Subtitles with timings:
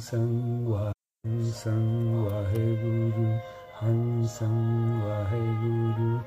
[0.00, 3.38] ਸੰਗ ਵਾਹਿਗੁਰੂ ਸੰਗ ਵਾਹਿਗੁਰੂ
[3.82, 6.18] ਹੰ ਸੰਗ ਵਾਹਿਗੁਰੂ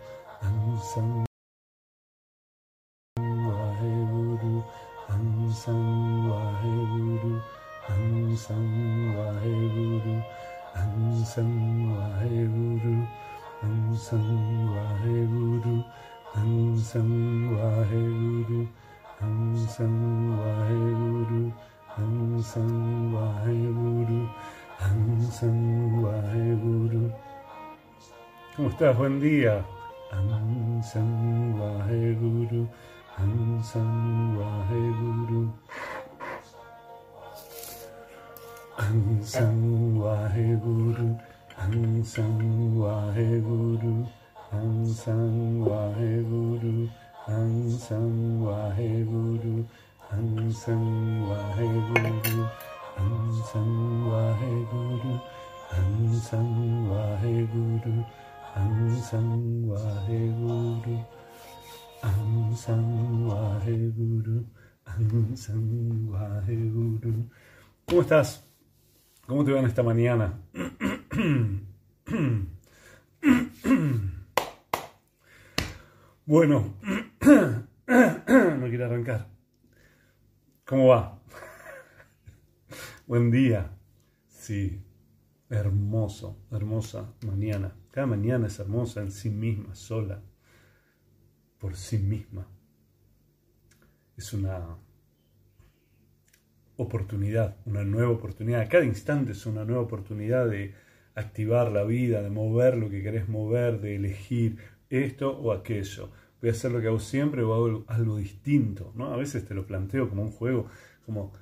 [0.46, 1.29] ਹੰ ਸੰਗ
[28.80, 28.98] estás?
[28.98, 29.66] Buen día.
[30.10, 32.68] Ansan Vaheguru,
[33.18, 35.52] Ansan Vaheguru.
[38.78, 41.20] Ansan Vaheguru,
[41.58, 44.08] Ansan Vaheguru,
[44.52, 46.90] Ansan Vaheguru,
[47.28, 49.68] Ansan Vaheguru,
[50.10, 50.86] Ansan
[51.28, 52.48] Vaheguru,
[52.96, 53.72] Ansan
[54.08, 55.20] Vaheguru,
[55.68, 56.50] Ansan
[56.90, 58.19] Vaheguru.
[58.56, 61.06] Waheguru Hansang Waheguru
[62.02, 64.46] Hansang Waheguru
[64.86, 67.30] Hansang Waheguru
[67.86, 68.46] ¿Cómo estás?
[69.28, 70.40] ¿Cómo te va en esta mañana?
[76.26, 76.76] Bueno,
[77.26, 79.28] no quiero arrancar.
[80.64, 81.20] ¿Cómo va?
[83.08, 83.72] Buen día.
[84.28, 84.80] Sí,
[85.50, 87.76] hermoso, hermosa mañana.
[87.92, 90.22] Cada mañana es hermosa en sí misma, sola,
[91.60, 92.48] por sí misma.
[94.16, 94.78] Es una
[96.78, 98.70] oportunidad, una nueva oportunidad.
[98.70, 100.76] Cada instante es una nueva oportunidad de
[101.16, 104.58] activar la vida, de mover lo que querés mover, de elegir
[104.90, 106.12] esto o aquello.
[106.42, 108.94] Voy a hacer lo que hago siempre o hago algo distinto.
[108.96, 109.14] ¿no?
[109.14, 110.68] A veces te lo planteo como un juego,
[111.06, 111.34] como,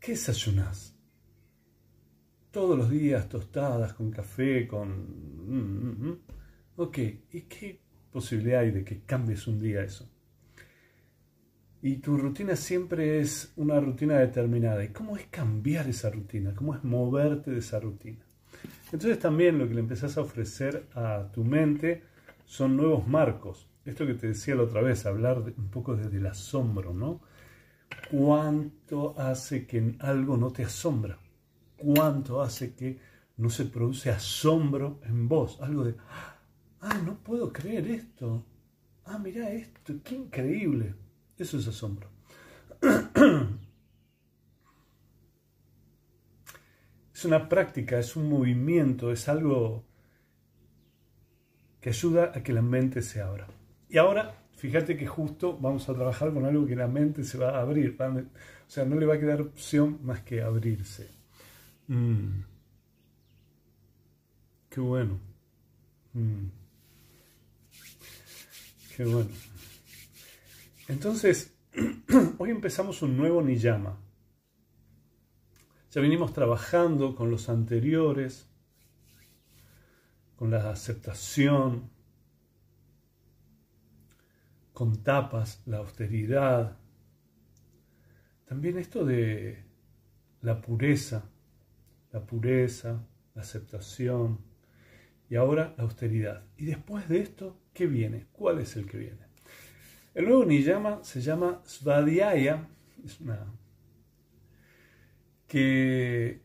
[0.00, 0.95] ¿qué desayunás?
[2.56, 4.88] Todos los días tostadas, con café, con...
[4.88, 6.18] Mm, mm, mm.
[6.76, 6.98] Ok,
[7.32, 7.78] ¿y qué
[8.10, 10.08] posibilidad hay de que cambies un día eso?
[11.82, 14.82] Y tu rutina siempre es una rutina determinada.
[14.82, 16.54] ¿Y cómo es cambiar esa rutina?
[16.54, 18.24] ¿Cómo es moverte de esa rutina?
[18.90, 22.04] Entonces también lo que le empezás a ofrecer a tu mente
[22.46, 23.68] son nuevos marcos.
[23.84, 27.20] Esto que te decía la otra vez, hablar un poco desde el asombro, ¿no?
[28.10, 31.18] ¿Cuánto hace que algo no te asombra?
[31.76, 32.98] ¿Cuánto hace que
[33.36, 35.60] no se produce asombro en vos?
[35.60, 35.94] Algo de,
[36.80, 38.44] ah, no puedo creer esto.
[39.04, 40.94] Ah, mira esto, qué increíble.
[41.38, 42.10] Eso es asombro.
[47.16, 49.86] Es una práctica, es un movimiento, es algo
[51.80, 53.46] que ayuda a que la mente se abra.
[53.88, 57.56] Y ahora, fíjate que justo vamos a trabajar con algo que la mente se va
[57.56, 57.96] a abrir.
[57.98, 61.15] O sea, no le va a quedar opción más que abrirse.
[61.88, 62.42] Mm.
[64.68, 65.18] Qué bueno.
[66.12, 66.46] Mm.
[68.96, 69.30] Qué bueno.
[70.88, 71.54] Entonces,
[72.38, 73.98] hoy empezamos un nuevo niyama.
[75.90, 78.48] Ya venimos trabajando con los anteriores,
[80.36, 81.90] con la aceptación,
[84.72, 86.76] con tapas, la austeridad.
[88.46, 89.64] También esto de
[90.42, 91.24] la pureza,
[92.16, 93.04] la pureza,
[93.34, 94.38] la aceptación
[95.28, 96.44] y ahora la austeridad.
[96.56, 98.24] Y después de esto, ¿qué viene?
[98.32, 99.26] ¿Cuál es el que viene?
[100.14, 102.68] El nuevo niyama se llama Svadhyaya,
[105.46, 106.40] que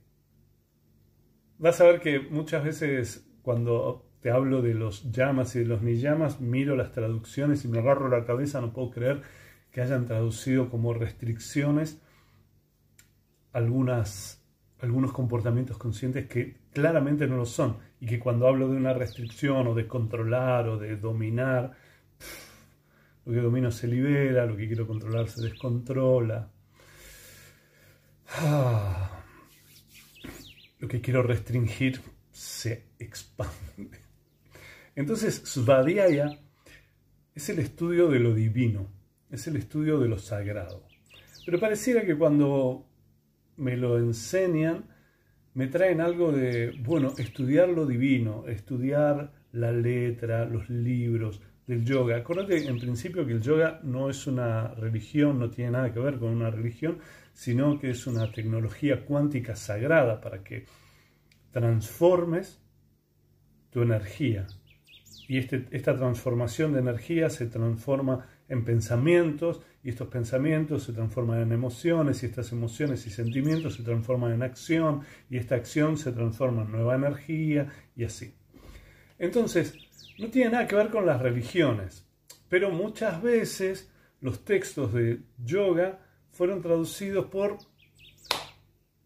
[1.57, 5.81] vas a ver que muchas veces cuando te hablo de los llamas y de los
[5.81, 9.21] niyamas, miro las traducciones y me agarro la cabeza, no puedo creer
[9.71, 12.01] que hayan traducido como restricciones
[13.53, 14.40] algunas,
[14.81, 19.67] algunos comportamientos conscientes que claramente no lo son y que cuando hablo de una restricción
[19.67, 21.77] o de controlar o de dominar,
[23.25, 26.51] lo que domino se libera, lo que quiero controlar se descontrola.
[28.39, 29.23] Ah,
[30.79, 32.01] lo que quiero restringir
[32.31, 33.99] se expande.
[34.95, 36.39] Entonces, Svadhyaya
[37.35, 38.89] es el estudio de lo divino,
[39.29, 40.87] es el estudio de lo sagrado.
[41.45, 42.90] Pero pareciera que cuando
[43.61, 44.85] me lo enseñan,
[45.53, 52.17] me traen algo de, bueno, estudiar lo divino, estudiar la letra, los libros del yoga.
[52.17, 56.17] Acuérdate en principio que el yoga no es una religión, no tiene nada que ver
[56.17, 56.97] con una religión,
[57.33, 60.65] sino que es una tecnología cuántica sagrada para que
[61.51, 62.59] transformes
[63.69, 64.47] tu energía.
[65.27, 71.41] Y este, esta transformación de energía se transforma en pensamientos y estos pensamientos se transforman
[71.41, 76.11] en emociones y estas emociones y sentimientos se transforman en acción y esta acción se
[76.11, 78.35] transforma en nueva energía y así.
[79.17, 79.75] Entonces,
[80.19, 82.07] no tiene nada que ver con las religiones,
[82.47, 85.99] pero muchas veces los textos de yoga
[86.31, 87.57] fueron traducidos por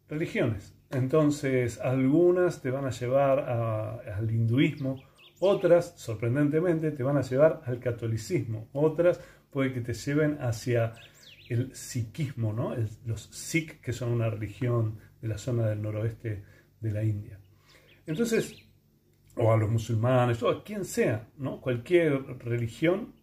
[0.10, 0.74] religiones.
[0.92, 5.02] Entonces, algunas te van a llevar al hinduismo,
[5.40, 9.20] otras, sorprendentemente, te van a llevar al catolicismo, otras
[9.56, 10.92] puede que te lleven hacia
[11.48, 12.76] el sikhismo, ¿no?
[13.06, 16.44] los sikh, que son una religión de la zona del noroeste
[16.82, 17.40] de la India.
[18.06, 18.54] Entonces,
[19.38, 21.62] o a los musulmanes, o a quien sea, ¿no?
[21.62, 23.14] cualquier religión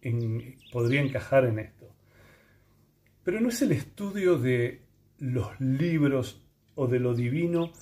[0.71, 1.93] podría encajar en esto.
[3.23, 4.81] Pero no es el estudio de
[5.19, 6.43] los libros
[6.73, 7.73] o de lo divino,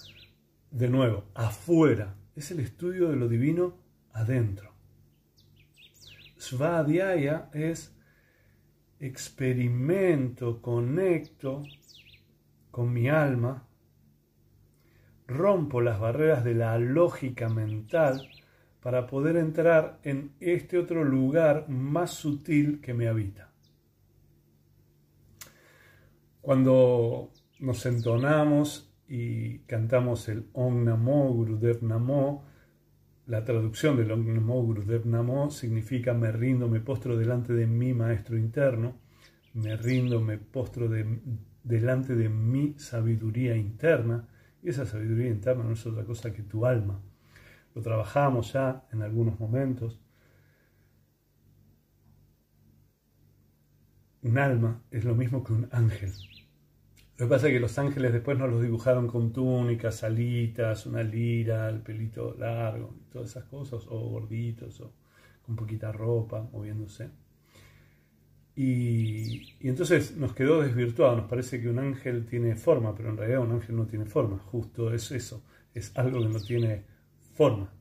[0.72, 3.78] de nuevo, afuera, es el estudio de lo divino
[4.12, 4.74] adentro.
[6.36, 7.96] Svadhyaya es
[9.02, 11.64] experimento, conecto
[12.70, 13.68] con mi alma,
[15.28, 18.30] rompo las barreras de la lógica mental
[18.80, 23.52] para poder entrar en este otro lugar más sutil que me habita.
[26.40, 32.46] Cuando nos entonamos y cantamos el Om Namo Gurudev Namo,
[33.28, 38.38] la traducción del Om Namo Gurudev significa me rindo, me postro delante de mi maestro
[38.38, 38.96] interno,
[39.54, 40.90] me rindo, me postro
[41.64, 44.28] delante de mi sabiduría interna,
[44.64, 47.00] y esa sabiduría interna no es otra cosa que tu alma.
[47.74, 50.00] Lo trabajamos ya en algunos momentos.
[54.24, 56.12] Un alma es lo mismo que un ángel.
[57.22, 61.04] Lo que pasa es que los ángeles después nos los dibujaron con túnicas, alitas, una
[61.04, 64.92] lira, el pelito largo, todas esas cosas, o gorditos, o
[65.44, 67.12] con poquita ropa, moviéndose.
[68.56, 73.42] Y, entonces nos quedó desvirtuado, nos parece que un ángel tiene forma, pero en realidad
[73.42, 75.46] un ángel no tiene forma, justo es eso,
[75.76, 76.86] es algo que no tiene
[77.36, 77.72] forma.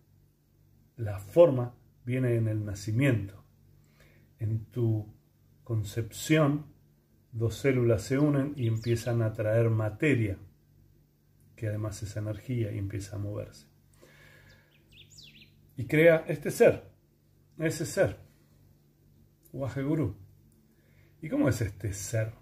[0.98, 3.42] La forma viene en el nacimiento.
[4.38, 5.10] En tu
[5.64, 6.66] concepción,
[7.32, 10.38] dos células se unen y empiezan a traer materia,
[11.56, 13.66] que además es energía y empieza a moverse.
[15.76, 16.84] Y crea este ser,
[17.58, 18.18] ese ser,
[19.52, 20.16] Waheguru.
[21.22, 22.32] ¿Y cómo es este ser?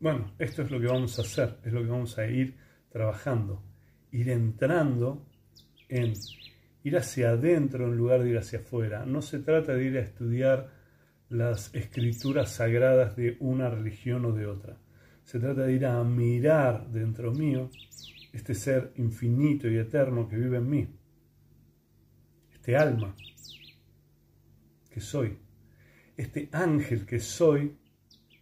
[0.00, 2.56] Bueno, esto es lo que vamos a hacer, es lo que vamos a ir
[2.90, 3.62] trabajando,
[4.10, 5.26] ir entrando
[5.88, 6.14] en
[6.82, 9.06] ir hacia adentro en lugar de ir hacia afuera.
[9.06, 10.70] No se trata de ir a estudiar
[11.34, 14.76] las escrituras sagradas de una religión o de otra.
[15.24, 17.70] Se trata de ir a mirar dentro mío
[18.32, 20.88] este ser infinito y eterno que vive en mí,
[22.52, 23.16] este alma
[24.90, 25.38] que soy,
[26.16, 27.76] este ángel que soy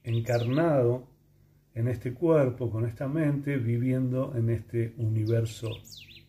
[0.05, 1.09] encarnado
[1.75, 5.71] en este cuerpo, con esta mente, viviendo en este universo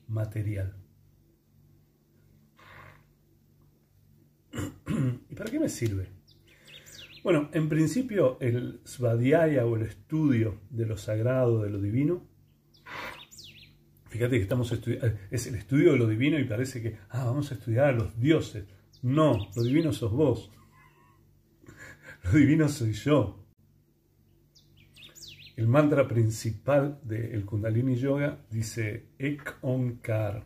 [0.07, 0.73] material.
[5.29, 6.12] ¿Y para qué me sirve?
[7.23, 12.27] Bueno, en principio el Svadhyaya o el estudio de lo sagrado, de lo divino,
[14.09, 17.49] fíjate que estamos estudiando, es el estudio de lo divino y parece que, ah, vamos
[17.49, 18.65] a estudiar a los dioses.
[19.01, 20.51] No, lo divino sos vos.
[22.25, 23.39] Lo divino soy yo.
[25.55, 30.45] El mantra principal del Kundalini Yoga dice Ek Onkar.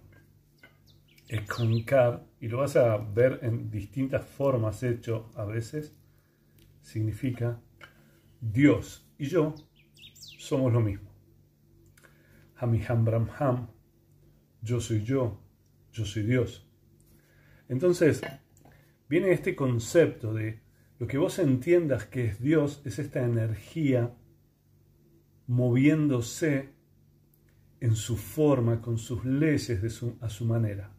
[1.27, 5.95] Ek Onkar, y lo vas a ver en distintas formas hecho a veces,
[6.87, 7.59] significa
[8.39, 9.53] Dios y yo
[10.13, 11.11] somos lo mismo.
[12.55, 13.67] Hamiham Brahmham,
[14.61, 15.41] yo soy yo,
[15.91, 16.65] yo soy Dios.
[17.67, 18.21] Entonces,
[19.09, 20.61] viene este concepto de
[20.97, 24.15] lo que vos entiendas que es Dios, es esta energía
[25.45, 26.69] moviéndose
[27.81, 30.93] en su forma, con sus leyes a su manera.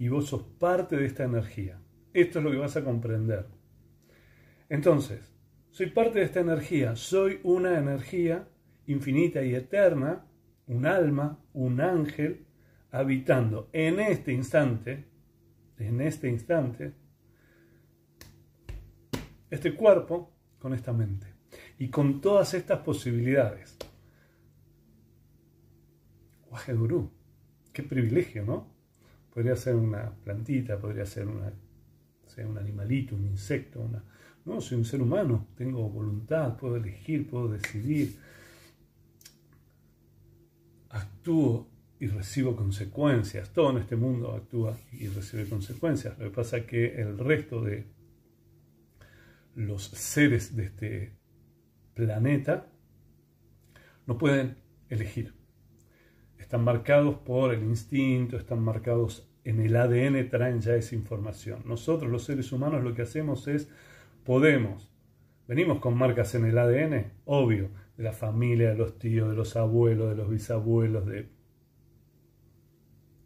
[0.00, 1.80] Y vos sos parte de esta energía.
[2.12, 3.61] Esto es lo que vas a comprender.
[4.72, 5.30] Entonces,
[5.70, 8.48] soy parte de esta energía, soy una energía
[8.86, 10.24] infinita y eterna,
[10.66, 12.46] un alma, un ángel,
[12.90, 15.04] habitando en este instante,
[15.76, 16.94] en este instante,
[19.50, 21.26] este cuerpo con esta mente
[21.78, 23.76] y con todas estas posibilidades.
[26.48, 27.10] Guaje Gurú,
[27.74, 28.72] qué privilegio, ¿no?
[29.34, 34.02] Podría ser una plantita, podría ser un animalito, un insecto, una...
[34.44, 38.16] No, soy un ser humano, tengo voluntad, puedo elegir, puedo decidir.
[40.90, 41.68] Actúo
[42.00, 43.50] y recibo consecuencias.
[43.52, 46.18] Todo en este mundo actúa y recibe consecuencias.
[46.18, 47.86] Lo que pasa es que el resto de
[49.54, 51.12] los seres de este
[51.94, 52.66] planeta,
[54.06, 54.56] no pueden
[54.88, 55.34] elegir.
[56.38, 61.62] Están marcados por el instinto, están marcados en el ADN, traen ya esa información.
[61.66, 63.68] Nosotros los seres humanos lo que hacemos es,
[64.24, 64.92] podemos,
[65.46, 69.56] venimos con marcas en el ADN, obvio, de la familia, de los tíos, de los
[69.56, 71.28] abuelos, de los bisabuelos, de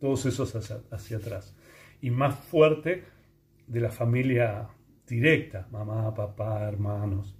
[0.00, 1.56] todos esos hacia, atrás.
[2.00, 3.04] Y más fuerte
[3.66, 4.68] de la familia
[5.06, 7.36] directa, mamá, papá, hermanos.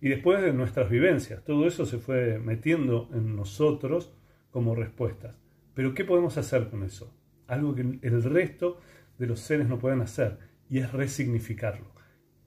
[0.00, 4.14] Y después de nuestras vivencias, todo eso se fue metiendo en nosotros
[4.50, 5.40] como respuestas.
[5.74, 7.14] Pero ¿qué podemos hacer con eso?
[7.46, 8.80] Algo que el resto
[9.18, 11.92] de los seres no pueden hacer, y es resignificarlo,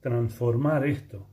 [0.00, 1.26] transformar esto.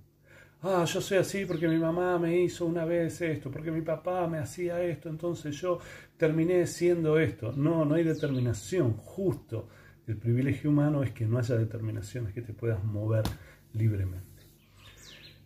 [0.62, 4.28] Ah, yo soy así porque mi mamá me hizo una vez esto, porque mi papá
[4.28, 5.80] me hacía esto, entonces yo
[6.18, 7.54] terminé siendo esto.
[7.54, 9.70] No, no hay determinación, justo.
[10.08, 13.24] El privilegio humano es que no haya determinación, es que te puedas mover
[13.74, 14.26] libremente.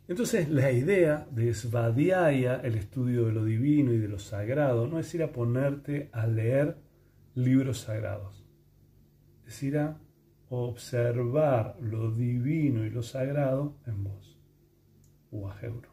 [0.07, 4.99] Entonces la idea de Svadhyaya, el estudio de lo divino y de lo sagrado, no
[4.99, 6.77] es ir a ponerte a leer
[7.35, 8.45] libros sagrados,
[9.47, 9.97] es ir a
[10.51, 14.37] observar lo divino y lo sagrado en vos.
[15.31, 15.89] Uajeuro.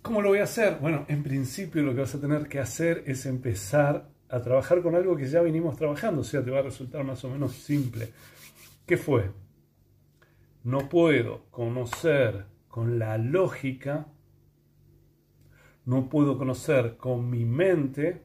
[0.00, 0.78] ¿Cómo lo voy a hacer?
[0.80, 4.94] Bueno, en principio lo que vas a tener que hacer es empezar a trabajar con
[4.94, 8.10] algo que ya vinimos trabajando, o sea, te va a resultar más o menos simple.
[8.86, 9.30] ¿Qué fue?
[10.62, 14.06] No puedo conocer con la lógica,
[15.84, 18.22] no puedo conocer con mi mente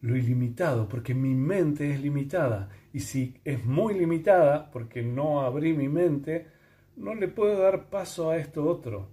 [0.00, 2.68] lo ilimitado, porque mi mente es limitada.
[2.92, 6.48] Y si es muy limitada, porque no abrí mi mente,
[6.96, 9.10] no le puedo dar paso a esto otro.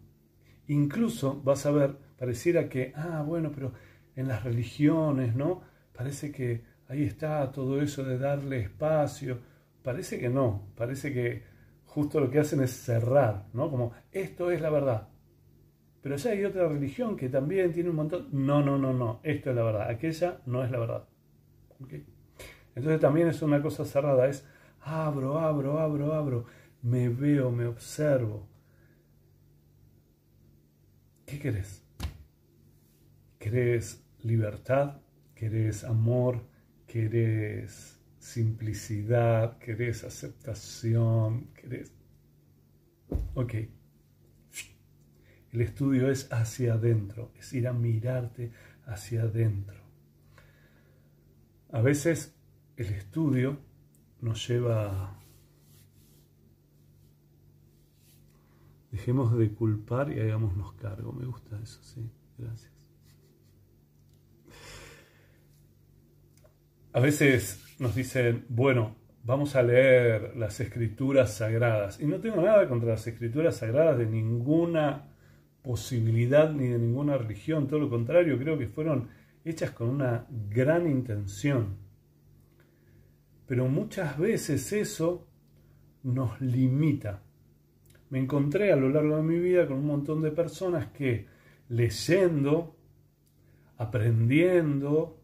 [0.67, 3.73] Incluso vas a ver, pareciera que, ah, bueno, pero
[4.15, 5.61] en las religiones, ¿no?
[5.93, 9.39] Parece que ahí está todo eso de darle espacio.
[9.83, 11.43] Parece que no, parece que
[11.85, 13.69] justo lo que hacen es cerrar, ¿no?
[13.69, 15.07] Como, esto es la verdad.
[16.07, 18.29] Pero ya hay otra religión que también tiene un montón.
[18.31, 19.89] No, no, no, no, esto es la verdad.
[19.89, 21.05] Aquella no es la verdad.
[22.75, 24.47] Entonces también es una cosa cerrada, es
[24.79, 26.45] abro, abro, abro, abro
[26.81, 28.47] me veo, me observo.
[31.25, 31.83] ¿Qué querés?
[33.37, 35.01] ¿Querés libertad?
[35.35, 36.41] ¿Querés amor?
[36.87, 39.57] ¿Querés simplicidad?
[39.57, 41.47] ¿Querés aceptación?
[41.53, 41.91] ¿Querés...
[43.35, 43.55] Ok.
[45.57, 48.51] El estudio es hacia adentro, es ir a mirarte
[48.85, 49.81] hacia adentro.
[51.71, 52.37] A veces
[52.75, 53.57] el estudio
[54.21, 55.19] nos lleva
[58.91, 61.11] Dejemos de culpar y hagámonos cargo.
[61.11, 62.07] Me gusta eso, sí.
[62.37, 62.71] Gracias.
[66.93, 71.99] A veces nos dicen, bueno, vamos a leer las escrituras sagradas.
[71.99, 75.16] Y no tengo nada contra las escrituras sagradas de ninguna
[75.67, 77.67] posibilidad ni de ninguna religión.
[77.67, 79.09] Todo lo contrario, creo que fueron
[79.43, 81.77] hechas con una gran intención.
[83.45, 85.27] Pero muchas veces eso
[86.03, 87.21] nos limita
[88.09, 91.27] me encontré a lo largo de mi vida con un montón de personas que
[91.69, 92.75] leyendo,
[93.77, 95.19] aprendiendo,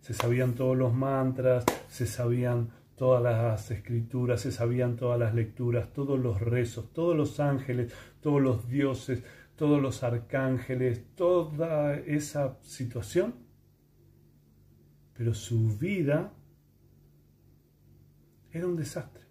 [0.00, 5.92] se sabían todos los mantras, se sabían todas las escrituras, se sabían todas las lecturas,
[5.92, 7.92] todos los rezos, todos los ángeles,
[8.26, 9.22] todos los dioses,
[9.54, 13.36] todos los arcángeles, toda esa situación,
[15.16, 16.32] pero su vida
[18.50, 19.22] era un desastre.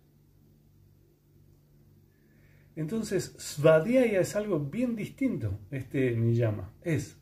[2.78, 6.72] Entonces, Svadhyaya es algo bien distinto, este Niyama.
[6.82, 7.18] Es,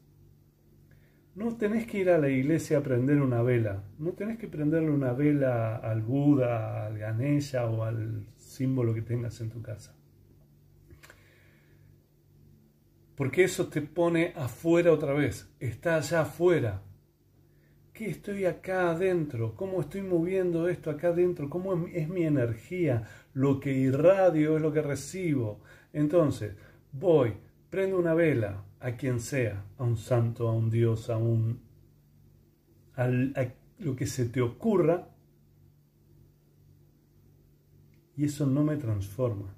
[1.34, 4.92] no tenés que ir a la iglesia a prender una vela, no tenés que prenderle
[4.92, 9.96] una vela al Buda, al Ganesha o al símbolo que tengas en tu casa.
[13.24, 16.82] Porque eso te pone afuera otra vez, está allá afuera.
[17.94, 19.56] ¿Qué estoy acá adentro?
[19.56, 21.50] ¿Cómo estoy moviendo esto acá adentro?
[21.50, 23.08] ¿Cómo es mi energía?
[23.34, 25.62] Lo que irradio es lo que recibo.
[25.94, 26.58] Entonces,
[26.92, 27.36] voy,
[27.70, 31.62] prendo una vela a quien sea, a un santo, a un dios, a un...
[32.98, 35.08] a lo que se te ocurra,
[38.18, 39.56] y eso no me transforma.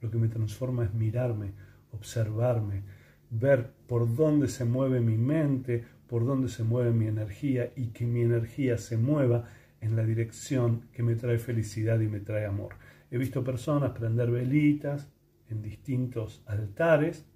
[0.00, 1.52] Lo que me transforma es mirarme,
[1.94, 2.82] observarme,
[3.30, 8.06] ver por dónde se mueve mi mente, por dónde se mueve mi energía y que
[8.06, 9.48] mi energía se mueva
[9.80, 12.76] en la dirección que me trae felicidad y me trae amor.
[13.10, 15.10] He visto personas prender velitas
[15.48, 17.26] en distintos altares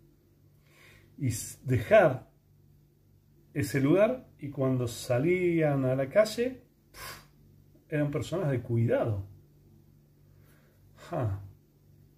[1.18, 1.28] y
[1.64, 2.30] dejar
[3.54, 6.62] ese lugar y cuando salían a la calle
[7.88, 9.26] eran personas de cuidado.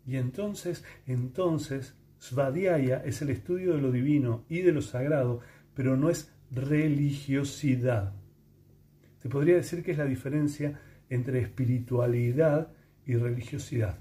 [0.06, 5.40] Y entonces, entonces, Svadhyaya es el estudio de lo divino y de lo sagrado,
[5.74, 8.12] pero no es religiosidad.
[9.22, 12.72] Te podría decir que es la diferencia entre espiritualidad
[13.06, 13.98] y religiosidad.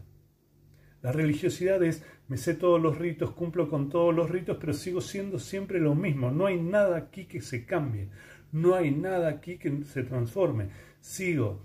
[1.01, 4.99] La religiosidad es, me sé todos los ritos, cumplo con todos los ritos, pero sigo
[4.99, 6.29] siendo siempre lo mismo.
[6.29, 8.09] No hay nada aquí que se cambie,
[8.51, 10.69] no hay nada aquí que se transforme.
[10.99, 11.61] Sigo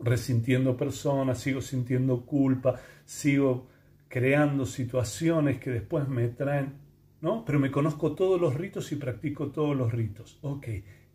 [0.00, 3.68] resintiendo personas, sigo sintiendo culpa, sigo
[4.16, 6.78] creando situaciones que después me traen,
[7.20, 7.44] ¿no?
[7.44, 10.38] Pero me conozco todos los ritos y practico todos los ritos.
[10.40, 10.68] Ok,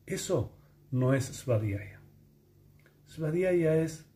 [0.06, 0.56] eso
[0.92, 2.00] no es Svadhyaya.
[3.08, 4.08] Svadhyaya es,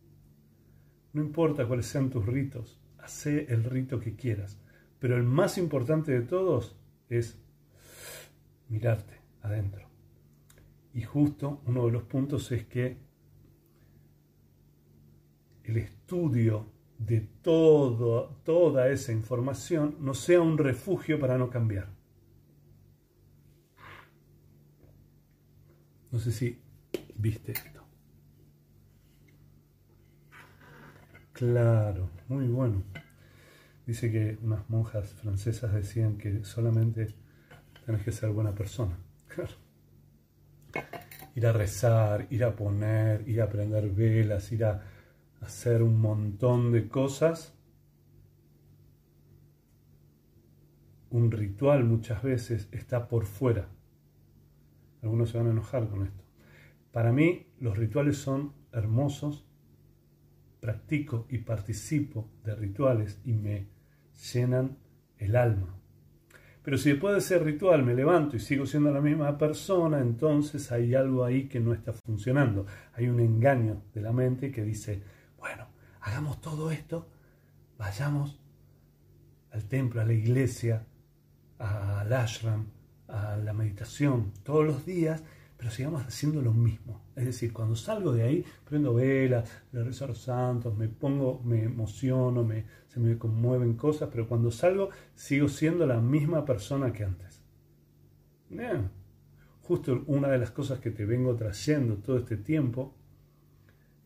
[1.14, 4.62] no importa cuáles sean tus ritos, hace el rito que quieras.
[5.00, 7.40] Pero el más importante de todos es
[8.70, 9.90] mirarte adentro.
[10.94, 13.00] Y justo uno de los puntos es que
[15.64, 21.88] el estudio de todo, toda esa información no sea un refugio para no cambiar.
[26.12, 26.62] No sé si
[27.16, 27.84] viste esto.
[31.34, 32.84] Claro, muy bueno.
[33.86, 37.14] Dice que unas monjas francesas decían que solamente
[37.86, 38.98] tenés que ser buena persona.
[39.28, 39.52] Claro.
[41.36, 44.82] Ir a rezar, ir a poner, ir a prender velas, ir a
[45.46, 47.54] hacer un montón de cosas.
[51.10, 53.70] Un ritual muchas veces está por fuera.
[55.02, 56.24] Algunos se van a enojar con esto.
[56.92, 59.46] Para mí los rituales son hermosos
[60.60, 63.68] practico y participo de rituales y me
[64.34, 64.78] llenan
[65.20, 65.78] el alma.
[66.64, 70.72] Pero si después de ese ritual me levanto y sigo siendo la misma persona, entonces
[70.72, 72.66] hay algo ahí que no está funcionando.
[72.94, 75.04] Hay un engaño de la mente que dice,
[76.06, 77.08] hagamos todo esto,
[77.78, 78.40] vayamos
[79.52, 80.86] al templo, a la iglesia,
[81.60, 82.68] al ashram,
[83.08, 85.24] a la meditación todos los días
[85.58, 87.02] pero sigamos haciendo lo mismo.
[87.16, 91.42] Es decir, cuando salgo de ahí, prendo velas, le rezo a los santos, me pongo,
[91.44, 96.92] me emociono, me, se me conmueven cosas, pero cuando salgo sigo siendo la misma persona
[96.92, 97.42] que antes.
[99.64, 102.94] Justo una de las cosas que te vengo trayendo todo este tiempo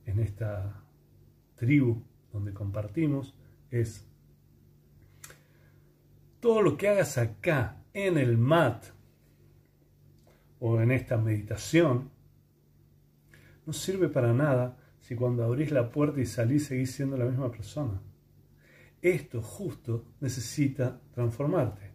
[0.06, 0.84] en esta
[1.60, 3.36] tribu donde compartimos
[3.70, 4.08] es
[6.40, 8.86] todo lo que hagas acá en el mat
[10.60, 12.10] o en esta meditación,
[13.66, 17.52] no sirve para nada si cuando abrís la puerta y salís seguís siendo la misma
[17.52, 18.02] persona.
[19.02, 21.92] Esto justo necesita transformarte.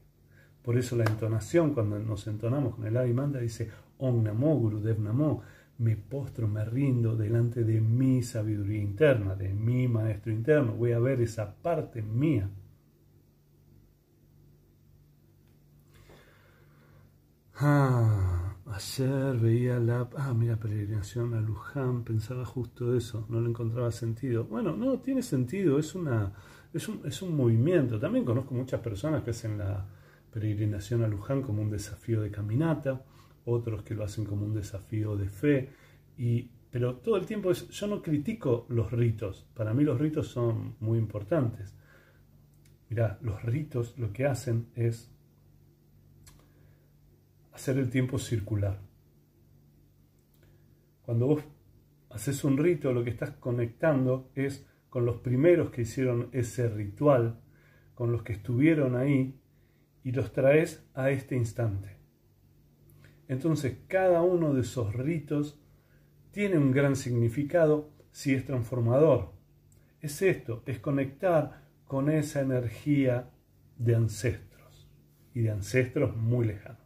[0.62, 4.98] Por eso la entonación, cuando nos entonamos con el Adi Manda, dice Om Namo Gurudev
[4.98, 5.42] Namo,
[5.78, 10.74] me postro, me rindo delante de mi sabiduría interna, de mi maestro interno.
[10.74, 12.48] Voy a ver esa parte mía.
[17.56, 18.44] Ah.
[18.74, 20.08] Ayer veía la...
[20.16, 24.44] Ah, mira, peregrinación a Luján, pensaba justo eso, no le encontraba sentido.
[24.44, 26.32] Bueno, no, tiene sentido, es, una,
[26.72, 28.00] es, un, es un movimiento.
[28.00, 29.86] También conozco muchas personas que hacen la
[30.32, 33.04] peregrinación a Luján como un desafío de caminata,
[33.44, 35.70] otros que lo hacen como un desafío de fe,
[36.16, 40.28] y, pero todo el tiempo es, yo no critico los ritos, para mí los ritos
[40.28, 41.74] son muy importantes.
[42.88, 45.10] Mira, los ritos lo que hacen es
[47.52, 48.80] hacer el tiempo circular.
[51.02, 51.44] Cuando vos
[52.10, 57.40] haces un rito, lo que estás conectando es con los primeros que hicieron ese ritual,
[57.94, 59.40] con los que estuvieron ahí,
[60.04, 61.93] y los traes a este instante.
[63.28, 65.58] Entonces, cada uno de esos ritos
[66.30, 69.32] tiene un gran significado si es transformador.
[70.00, 73.30] Es esto, es conectar con esa energía
[73.78, 74.88] de ancestros
[75.32, 76.82] y de ancestros muy lejanos.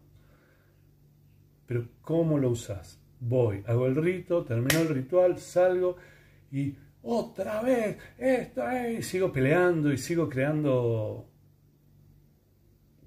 [1.67, 3.01] Pero ¿cómo lo usas?
[3.21, 5.97] Voy, hago el rito, termino el ritual, salgo
[6.51, 11.29] y otra vez, esto es, sigo peleando y sigo creando...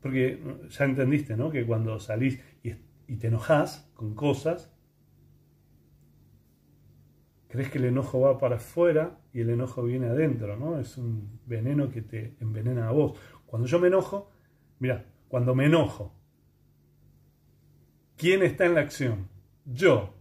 [0.02, 1.52] Porque ya entendiste, ¿no?
[1.52, 2.40] Que cuando salís
[3.12, 4.74] y, te enojas con cosas,
[7.48, 10.80] crees que el enojo va para afuera y el enojo viene adentro, ¿no?
[10.80, 13.20] Es un veneno que te envenena a vos.
[13.46, 14.32] Cuando yo me enojo,
[14.80, 16.16] mira, cuando me enojo
[18.22, 19.30] ¿Quién está en la acción?
[19.66, 20.14] Yo.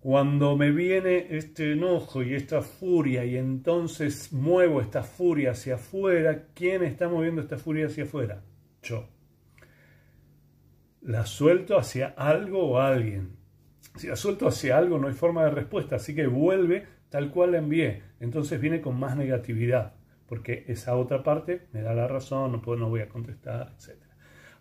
[0.00, 6.48] Cuando me viene este enojo y esta furia y entonces muevo esta furia hacia afuera,
[6.52, 8.44] ¿quién está moviendo esta furia hacia afuera?
[8.82, 9.08] Yo.
[11.00, 13.36] La suelto hacia algo o alguien.
[13.96, 17.52] Si la suelto hacia algo no hay forma de respuesta, así que vuelve tal cual
[17.52, 18.02] la envié.
[18.20, 19.94] Entonces viene con más negatividad.
[20.26, 24.00] porque esa otra parte me da la razón, no, puedo, no voy a contestar, etc.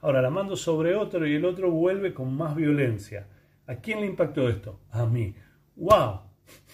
[0.01, 3.27] Ahora la mando sobre otro y el otro vuelve con más violencia.
[3.67, 4.79] ¿A quién le impactó esto?
[4.89, 5.35] A mí.
[5.75, 6.21] ¡Wow!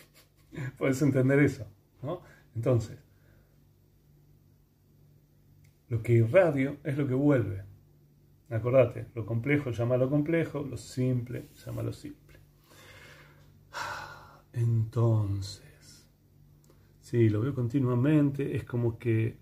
[0.78, 1.67] Puedes entender eso,
[2.01, 2.21] ¿no?
[2.56, 2.97] Entonces,
[5.89, 7.63] lo que irradio es lo que vuelve.
[8.49, 12.39] Acordate, lo complejo llama lo complejo, lo simple llama lo simple.
[14.53, 16.08] Entonces,
[17.01, 19.38] sí, lo veo continuamente, es como que...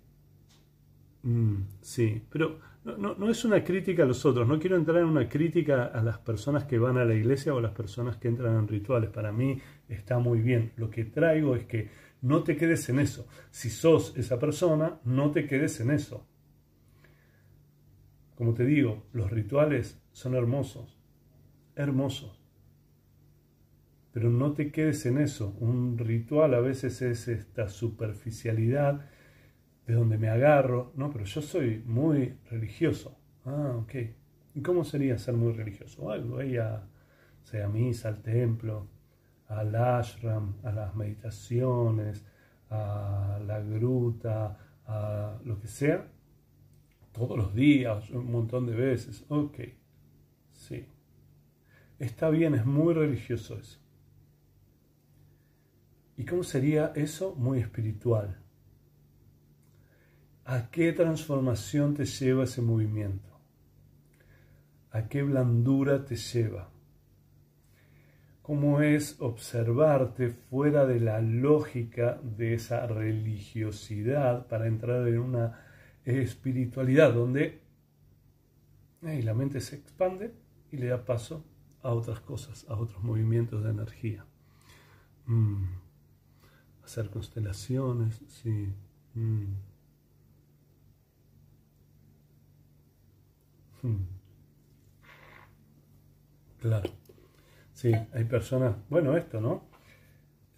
[1.24, 5.06] Mm, sí, pero no, no, es una crítica a los otros, no quiero entrar en
[5.06, 8.28] una crítica a las personas que van a la iglesia o a las personas que
[8.28, 9.10] entran en rituales.
[9.10, 10.74] Para mí está muy bien.
[10.76, 11.90] Lo que traigo es que
[12.22, 13.26] no te quedes en eso.
[13.52, 16.28] Si sos esa persona, no te quedes en eso.
[18.44, 21.00] Como te digo, los rituales son hermosos,
[21.78, 22.44] hermosos.
[24.12, 25.56] Pero no te quedes en eso.
[25.62, 29.06] Un ritual a veces es esta superficialidad
[29.88, 30.92] de donde me agarro.
[30.98, 33.18] No, pero yo soy muy religioso.
[33.46, 33.96] Ah, ok.
[34.56, 36.12] ¿Y cómo sería ser muy religioso?
[36.12, 36.84] Algo, voy a,
[37.44, 38.90] sea, misa, al templo,
[39.48, 42.26] al ashram, a las meditaciones,
[42.70, 46.06] a la gruta, a lo que sea,
[47.14, 49.24] todos los días, un montón de veces.
[49.30, 49.60] Ok,
[50.52, 50.86] sí.
[52.00, 53.80] Está bien, es muy religioso eso.
[56.18, 57.36] ¿Y cómo sería eso?
[57.36, 58.38] Muy espiritual.
[60.46, 63.30] ¿A qué transformación te lleva ese movimiento?
[64.92, 66.70] ¿A qué blandura te lleva?
[68.42, 75.62] ¿Cómo es observarte fuera de la lógica de esa religiosidad para entrar en una
[76.06, 77.62] espiritualidad donde
[79.02, 80.34] la mente se expande
[80.72, 81.44] y le da paso
[81.82, 84.26] a otras cosas, a otros movimientos de energía?
[85.26, 85.64] Mm.
[86.84, 88.74] Hacer constelaciones, sí.
[89.14, 89.54] Mm.
[93.82, 94.06] Hmm.
[96.60, 96.90] Claro.
[97.74, 99.66] Sí, hay personas, bueno, esto, ¿no?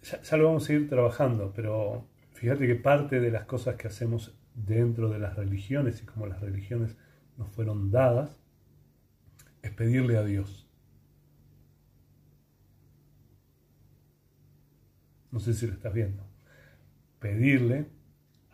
[0.02, 4.32] Ya, lo vamos a ir trabajando, pero fíjate que parte de las cosas que hacemos
[4.56, 6.96] dentro de las religiones y como las religiones
[7.36, 8.36] nos fueron dadas,
[9.62, 10.68] es pedirle a Dios.
[15.30, 16.24] No sé si lo estás viendo.
[17.20, 17.86] Pedirle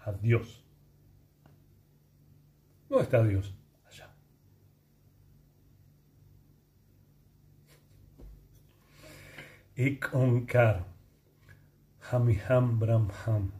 [0.04, 0.64] a Dios.
[2.88, 3.54] ¿Dónde está Dios?
[9.74, 10.84] Ik Onkar,
[12.10, 13.52] Hamiham Brahmham.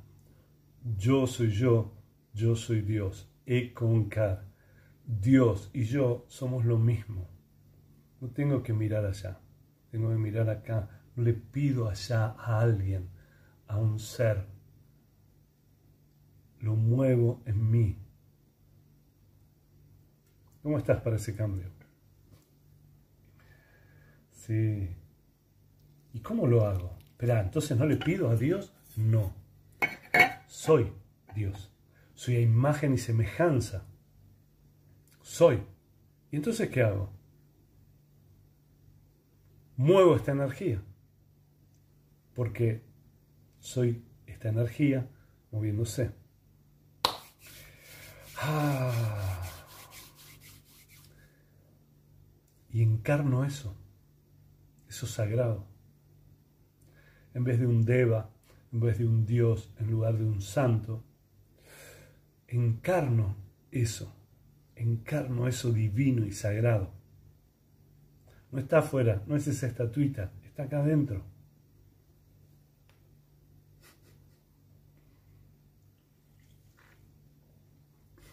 [0.99, 1.91] Yo soy yo,
[2.33, 3.29] yo soy Dios.
[3.47, 4.53] Ek Onkar.
[5.05, 7.29] Dios y yo somos lo mismo.
[8.21, 9.41] No tengo que mirar allá,
[9.91, 10.89] tengo que mirar acá.
[11.17, 13.11] No le pido allá a alguien,
[13.67, 14.47] a un ser.
[16.61, 17.99] Lo muevo en mí.
[20.63, 21.69] ¿Cómo estás para ese cambio?
[24.31, 24.97] Sí.
[26.13, 26.97] ¿Y cómo lo hago?
[27.01, 29.35] Espera, entonces no le pido a Dios, no.
[30.47, 30.93] Soy
[31.35, 31.72] Dios.
[32.23, 33.85] Soy a imagen y semejanza.
[35.23, 35.61] Soy.
[36.31, 37.13] ¿Y entonces qué hago?
[39.77, 40.81] Muevo esta energía.
[42.37, 42.85] Porque
[43.59, 45.11] soy esta energía
[45.51, 46.13] moviéndose.
[48.37, 49.43] Ah.
[52.71, 53.77] Y encarno eso,
[54.89, 55.67] eso sagrado
[57.35, 58.31] en vez de un deva,
[58.73, 61.03] en vez de un dios, en lugar de un santo.
[62.53, 63.37] Encarno
[63.71, 64.15] eso,
[64.77, 66.93] encarno eso divino y sagrado.
[68.51, 71.25] No está afuera, no es esa estatuita, está acá adentro.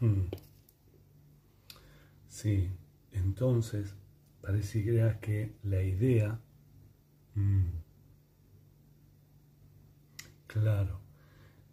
[0.01, 0.25] Hmm.
[2.27, 2.69] Sí,
[3.11, 3.95] entonces
[4.41, 6.39] parecería que la idea
[7.35, 7.67] hmm,
[10.47, 10.99] Claro.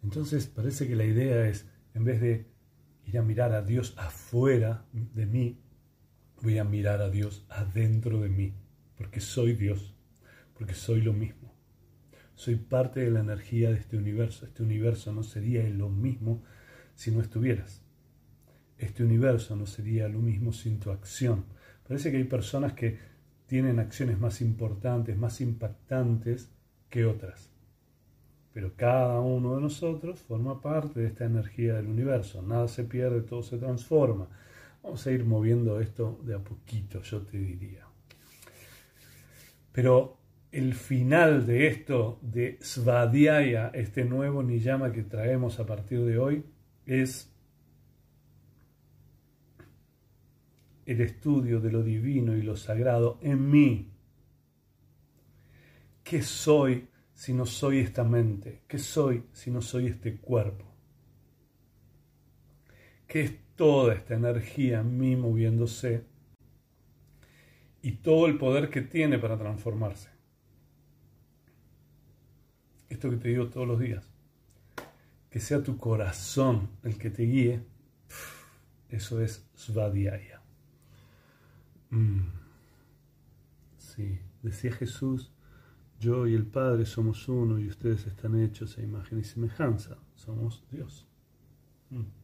[0.03, 1.65] Entonces parece que la idea es,
[1.97, 2.45] en vez de
[3.05, 5.59] ir a mirar a Dios afuera de mí,
[6.43, 8.53] voy a mirar a Dios adentro de mí,
[8.95, 9.95] porque soy Dios,
[10.53, 11.55] porque soy lo mismo.
[12.35, 14.45] Soy parte de la energía de este universo.
[14.45, 16.43] Este universo no sería lo mismo
[16.93, 17.81] si no estuvieras.
[18.77, 21.45] Este universo no sería lo mismo sin tu acción.
[21.87, 22.99] Parece que hay personas que
[23.47, 26.51] tienen acciones más importantes, más impactantes
[26.91, 27.56] que otras.
[28.57, 32.41] Pero cada uno de nosotros forma parte de esta energía del universo.
[32.41, 34.27] Nada se pierde, todo se transforma.
[34.81, 37.85] Vamos a ir moviendo esto de a poquito, yo te diría.
[39.71, 40.17] Pero
[40.51, 46.43] el final de esto, de Svadhyaya, este nuevo niyama que traemos a partir de hoy,
[46.87, 47.31] es
[50.87, 53.91] el estudio de lo divino y lo sagrado en mí.
[56.03, 56.87] ¿Qué soy
[57.17, 58.61] si no soy esta mente?
[58.67, 60.65] ¿Qué soy si no soy este cuerpo?
[63.07, 66.05] ¿Qué es toda esta energía en mí moviéndose
[67.81, 70.11] y todo el poder que tiene para transformarse?
[72.87, 74.07] Esto que te digo todos los días,
[75.31, 77.63] que sea tu corazón el que te guíe,
[78.89, 80.39] eso es Svadhyaya.
[81.89, 82.27] Mm.
[83.79, 85.31] Sí, decía Jesús,
[85.99, 90.63] yo y el Padre somos uno y ustedes están hechos a imagen y semejanza, somos
[90.71, 91.07] Dios.
[91.89, 92.17] Mm.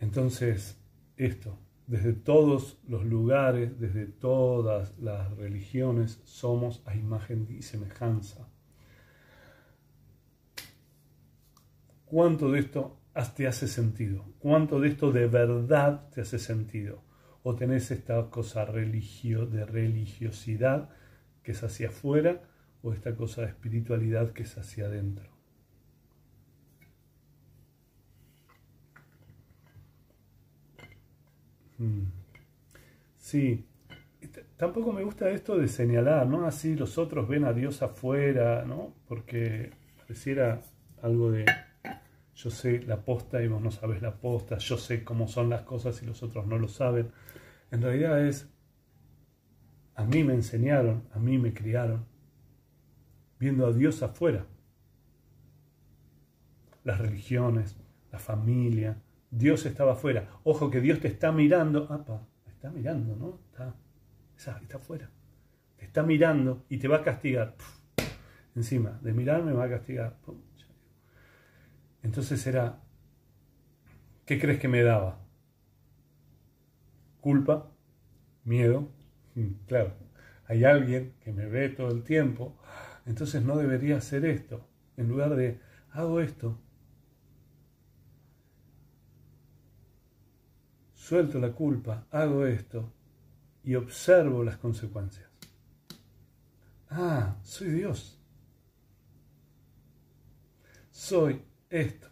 [0.00, 0.78] Entonces,
[1.16, 8.48] esto, desde todos los lugares, desde todas las religiones, somos a imagen y semejanza.
[12.04, 13.00] ¿Cuánto de esto
[13.34, 14.26] te hace sentido?
[14.38, 17.02] ¿Cuánto de esto de verdad te hace sentido?
[17.42, 20.90] ¿O tenés esta cosa religio, de religiosidad
[21.46, 22.42] que es hacia afuera
[22.82, 25.30] o esta cosa de espiritualidad que es hacia adentro?
[31.78, 32.06] Hmm.
[33.16, 33.64] Sí,
[34.56, 36.48] tampoco me gusta esto de señalar, ¿no?
[36.48, 38.92] Así los otros ven a Dios afuera, ¿no?
[39.06, 40.60] Porque pareciera
[41.00, 41.44] algo de
[42.34, 45.62] yo sé la posta y vos no sabes la posta, yo sé cómo son las
[45.62, 47.12] cosas y los otros no lo saben.
[47.70, 48.48] En realidad es,
[49.96, 52.04] a mí me enseñaron, a mí me criaron,
[53.40, 54.46] viendo a Dios afuera.
[56.84, 57.76] Las religiones,
[58.12, 60.28] la familia, Dios estaba afuera.
[60.44, 63.40] Ojo que Dios te está mirando, apa, está mirando, ¿no?
[63.50, 63.74] Está,
[64.36, 65.10] está afuera.
[65.76, 67.56] Te está mirando y te va a castigar.
[68.54, 70.18] Encima de mirarme me va a castigar.
[72.02, 72.82] Entonces era,
[74.26, 75.20] ¿qué crees que me daba?
[77.20, 77.72] Culpa,
[78.44, 78.90] miedo,
[79.66, 79.94] claro,
[80.46, 82.56] hay alguien que me ve todo el tiempo,
[83.04, 84.66] entonces no debería hacer esto.
[84.96, 86.58] En lugar de, hago esto,
[90.94, 92.92] suelto la culpa, hago esto
[93.62, 95.28] y observo las consecuencias.
[96.88, 98.18] Ah, soy Dios.
[100.90, 102.08] Soy esto.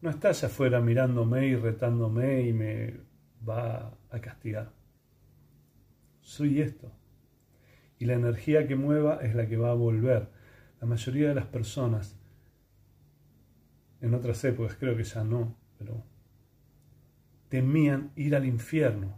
[0.00, 3.00] No está allá afuera mirándome y retándome y me
[3.48, 4.77] va a castigar.
[6.28, 6.92] Soy esto.
[7.98, 10.28] Y la energía que mueva es la que va a volver.
[10.78, 12.18] La mayoría de las personas,
[14.02, 16.04] en otras épocas creo que ya no, pero
[17.48, 19.16] temían ir al infierno.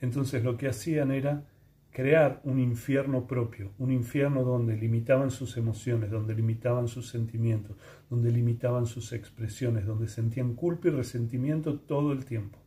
[0.00, 1.48] Entonces lo que hacían era
[1.90, 7.74] crear un infierno propio, un infierno donde limitaban sus emociones, donde limitaban sus sentimientos,
[8.10, 12.59] donde limitaban sus expresiones, donde sentían culpa y resentimiento todo el tiempo.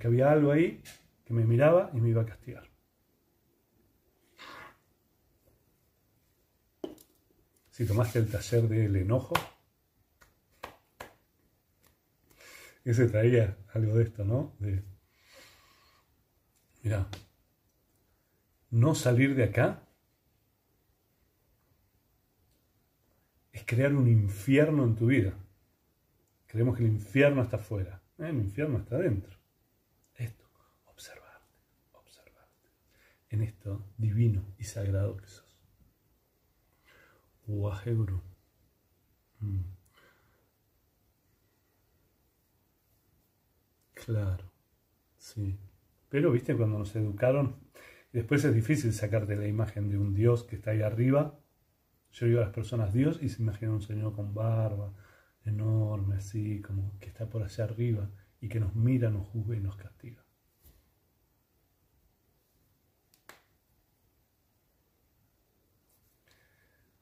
[0.00, 0.82] Porque había algo ahí
[1.26, 2.66] que me miraba y me iba a castigar.
[7.70, 9.34] Si tomaste el taller del enojo,
[12.82, 14.56] ese traía algo de esto, ¿no?
[16.82, 17.06] Mira,
[18.70, 19.82] no salir de acá
[23.52, 25.34] es crear un infierno en tu vida.
[26.46, 28.00] Creemos que el infierno está afuera.
[28.16, 29.40] Eh, el infierno está adentro.
[30.20, 30.44] Esto,
[30.84, 31.54] observarte,
[31.92, 32.68] observarte.
[33.30, 35.56] En esto divino y sagrado que sos.
[37.46, 38.22] Waheguru.
[39.40, 39.60] Mm.
[43.94, 44.50] Claro,
[45.18, 45.58] sí.
[46.08, 47.56] Pero, viste, cuando nos educaron,
[48.12, 51.38] después es difícil sacarte la imagen de un Dios que está ahí arriba.
[52.12, 54.92] Yo digo a las personas Dios y se imagina un Señor con barba,
[55.44, 59.60] enorme, así, como que está por allá arriba y que nos mira, nos juzga y
[59.60, 60.24] nos castiga.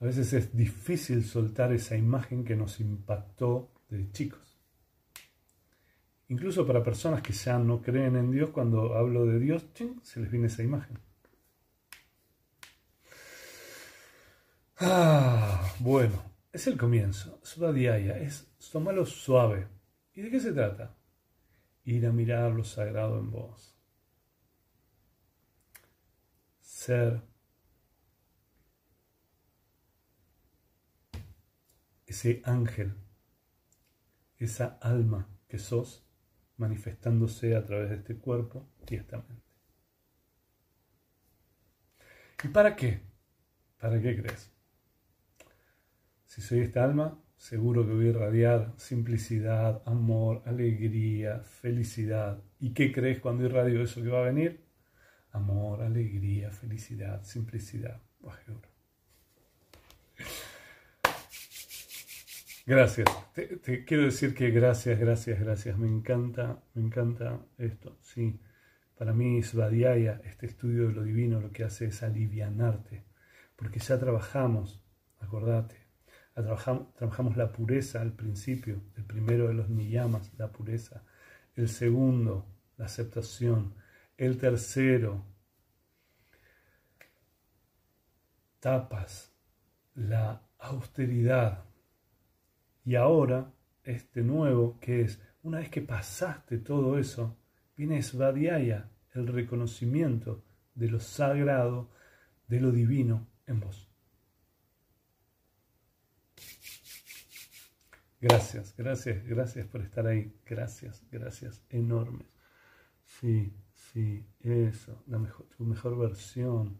[0.00, 4.58] A veces es difícil soltar esa imagen que nos impactó de chicos.
[6.28, 9.64] Incluso para personas que ya no creen en Dios, cuando hablo de Dios,
[10.02, 10.98] se les viene esa imagen.
[14.76, 17.40] Ah, bueno, es el comienzo.
[17.42, 19.66] Svadhyaya es tomarlo suave.
[20.14, 20.94] ¿Y de qué se trata?
[21.84, 23.74] Ir a mirar lo sagrado en vos.
[26.60, 27.22] Ser
[32.08, 32.94] ese ángel,
[34.38, 36.06] esa alma que sos
[36.56, 39.42] manifestándose a través de este cuerpo y esta mente.
[42.42, 43.02] ¿Y para qué?
[43.78, 44.50] ¿Para qué crees?
[46.24, 52.42] Si soy esta alma, seguro que voy a irradiar simplicidad, amor, alegría, felicidad.
[52.58, 54.64] ¿Y qué crees cuando irradio eso que va a venir?
[55.32, 58.00] Amor, alegría, felicidad, simplicidad.
[62.68, 63.08] Gracias.
[63.32, 65.78] Te, quiero decir que gracias, gracias, gracias.
[65.78, 67.96] Me encanta, me encanta esto.
[68.02, 68.38] Sí,
[68.94, 73.06] para mí Svadhyaya, este estudio de lo divino, lo que hace es alivianarte.
[73.56, 74.84] Porque ya trabajamos,
[75.18, 75.76] acordate,
[76.34, 81.02] trabajamos, trabajamos la pureza al principio, el primero de los niyamas, la pureza.
[81.56, 83.76] El segundo, la aceptación.
[84.18, 85.24] El tercero,
[88.60, 89.32] tapas,
[89.94, 91.67] la austeridad
[92.88, 93.52] y ahora,
[93.84, 97.36] este nuevo, que es, una vez que pasaste todo eso,
[97.76, 100.42] viene Svadhyaya, el reconocimiento
[100.74, 101.90] de lo sagrado,
[102.46, 103.90] de lo divino en vos.
[108.22, 110.34] Gracias, gracias, gracias por estar ahí.
[110.46, 112.26] Gracias, gracias, enormes.
[113.04, 116.78] Sí, sí, eso, la mejor, tu mejor versión,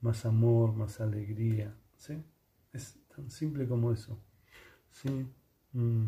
[0.00, 1.72] más amor, más alegría.
[1.94, 2.20] ¿Sí?
[2.72, 4.20] Es tan simple como eso.
[5.02, 5.26] Sí,
[5.72, 6.06] mm,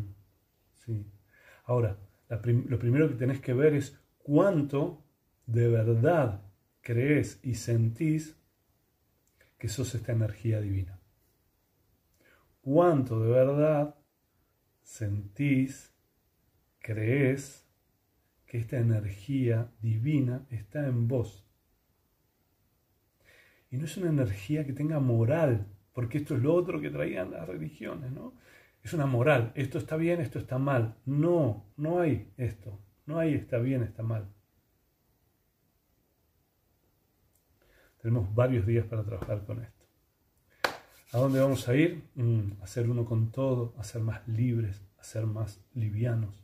[0.73, 1.05] sí.
[1.65, 1.95] Ahora,
[2.27, 5.03] lo primero que tenés que ver es cuánto
[5.45, 6.41] de verdad
[6.81, 8.35] crees y sentís
[9.59, 10.99] que sos esta energía divina.
[12.61, 13.95] Cuánto de verdad
[14.81, 15.93] sentís,
[16.79, 17.67] crees
[18.47, 21.45] que esta energía divina está en vos.
[23.69, 27.29] Y no es una energía que tenga moral, porque esto es lo otro que traían
[27.29, 28.33] las religiones, ¿no?
[28.83, 30.95] Es una moral, esto está bien, esto está mal.
[31.05, 34.29] No, no hay esto, no hay está bien, está mal.
[38.01, 39.85] Tenemos varios días para trabajar con esto.
[41.11, 42.03] ¿A dónde vamos a ir?
[42.15, 46.35] Mm, a ser uno con todo, a ser más libres, a ser más livianos.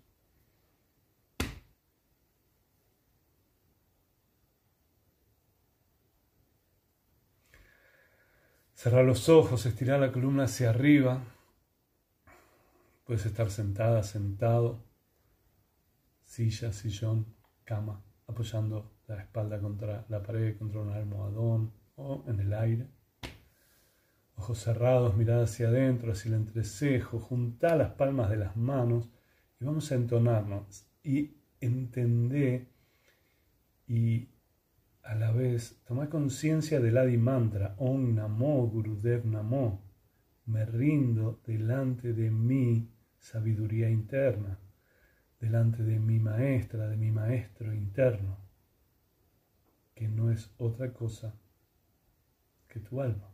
[8.73, 11.23] Cerrar los ojos, estirar la columna hacia arriba,
[13.05, 14.83] Puedes estar sentada, sentado,
[16.23, 17.27] silla, sillón,
[17.63, 22.87] cama, apoyando la espalda contra la pared, contra un almohadón o en el aire.
[24.37, 29.07] Ojos cerrados, mirada hacia adentro, hacia el entrecejo, junta las palmas de las manos
[29.59, 32.67] y vamos a entonarnos y entender
[33.87, 34.29] y
[35.03, 39.83] a la vez tomar conciencia del Adi Mantra, Om Namo Gurudev Namo,
[40.47, 42.94] me rindo delante de mí
[43.25, 44.59] sabiduría interna
[45.39, 48.37] delante de mi maestra, de mi maestro interno,
[49.95, 51.33] que no es otra cosa
[52.67, 53.33] que tu alma,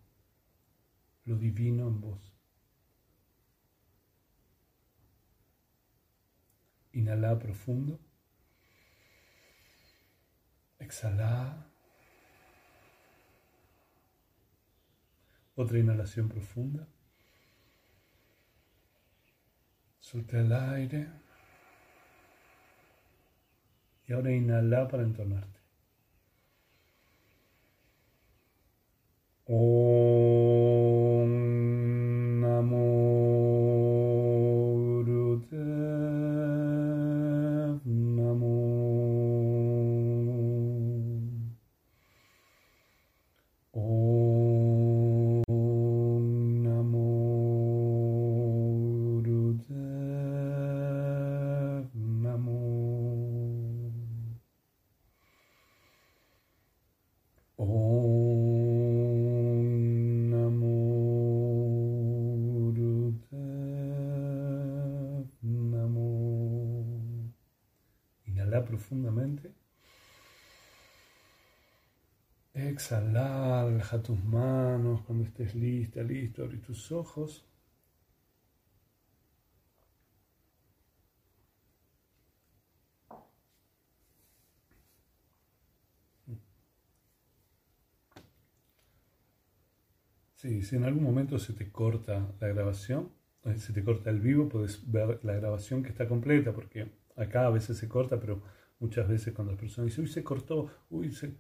[1.26, 2.34] lo divino en vos.
[6.94, 8.00] Inhala profundo.
[10.80, 11.68] Exhala.
[15.56, 16.88] Otra inhalación profunda.
[20.12, 21.08] Suelta el aire.
[24.06, 25.62] Y ahora inhala para entonarte.
[29.46, 30.01] profundamente.
[73.92, 77.46] Relaja tus manos cuando estés lista, listo, abre tus ojos.
[90.36, 93.12] Sí, si en algún momento se te corta la grabación,
[93.44, 97.46] eh, se te corta el vivo, puedes ver la grabación que está completa, porque acá
[97.46, 98.42] a veces se corta, pero
[98.80, 101.36] muchas veces cuando las personas dicen, uy, se cortó, uy, se...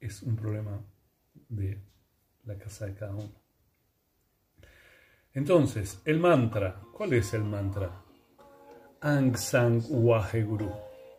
[0.00, 0.82] es un problema
[1.48, 1.80] de
[2.44, 3.32] la casa de cada uno.
[5.32, 7.90] Entonces, el mantra, ¿cuál es el mantra?
[9.00, 10.70] Ang Sang Waheguru.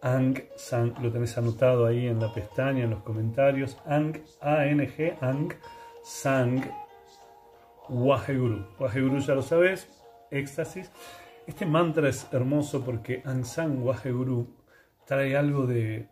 [0.01, 3.77] Ang Sang, lo tenés anotado ahí en la pestaña, en los comentarios.
[3.85, 5.53] Ang, A-N-G, Ang
[6.03, 6.63] Sang
[7.89, 8.65] Waheguru.
[8.79, 9.87] Waheguru ya lo sabes,
[10.31, 10.89] éxtasis.
[11.47, 14.47] Este mantra es hermoso porque Ansan Waheguru
[15.05, 16.09] trae algo de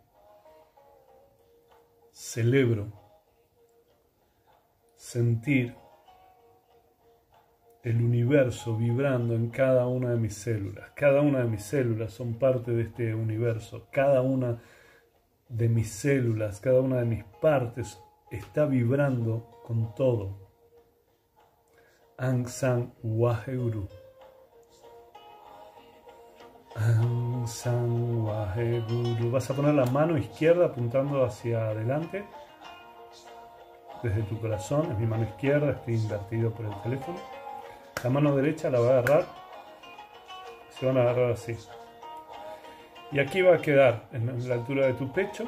[2.12, 3.03] celebro,
[5.04, 5.76] sentir
[7.84, 10.92] el universo vibrando en cada una de mis células.
[10.96, 13.90] Cada una de mis células son parte de este universo.
[13.92, 14.62] Cada una
[15.50, 18.00] de mis células, cada una de mis partes
[18.32, 20.38] está vibrando con todo.
[22.18, 22.94] Ang San
[27.46, 29.32] San Waheguru.
[29.32, 32.24] Vas a poner la mano izquierda apuntando hacia adelante.
[34.04, 37.18] Desde tu corazón, es mi mano izquierda, estoy invertido por el teléfono.
[38.04, 39.26] La mano derecha la va a agarrar.
[40.78, 41.56] Se van a agarrar así.
[43.14, 45.46] Y aquí va a quedar en la altura de tu pecho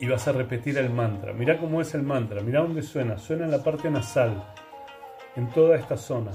[0.00, 1.32] y vas a repetir el mantra.
[1.32, 3.18] Mira cómo es el mantra, mira dónde suena.
[3.18, 4.42] Suena en la parte nasal,
[5.36, 6.32] en toda esta zona.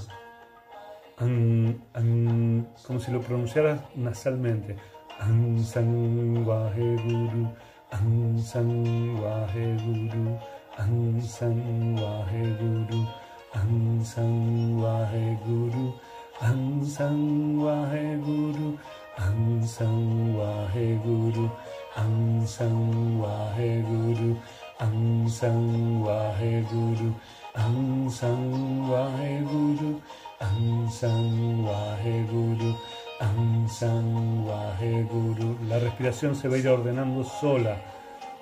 [1.18, 4.76] como si lo pronunciaras nasalmente.
[5.20, 5.58] An
[7.92, 8.38] an
[10.78, 13.08] an san guru,
[13.54, 14.78] an san
[15.46, 15.94] guru,
[16.42, 17.60] an san
[18.24, 18.78] guru.
[20.38, 21.50] Waheguru,
[21.98, 24.38] Ansang Waheguru,
[24.80, 27.10] Ansang Waheguru,
[27.58, 28.78] Ansang
[31.66, 32.78] Waheguru,
[33.20, 35.58] Ansang Waheguru.
[35.68, 37.97] La respiración se va a ir ordenando sola.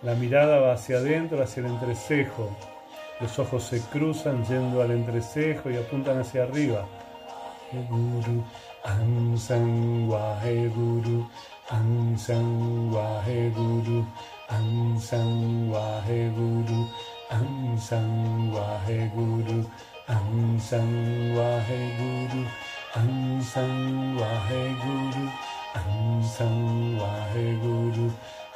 [0.05, 2.55] La mirada va hacia adentro, hacia el entrecejo.
[3.19, 6.85] Los ojos se cruzan yendo al entrecejo y apuntan hacia arriba.
[7.89, 8.43] Guru,
[8.83, 11.27] Ansan Wahe Guru,
[11.69, 14.05] Ansan Wahe Guru,
[14.47, 16.87] Ansan Wahe Guru,
[17.31, 19.65] Ansan Wahe Guru,
[20.07, 22.45] Ansan Wahe
[25.73, 26.95] Ansan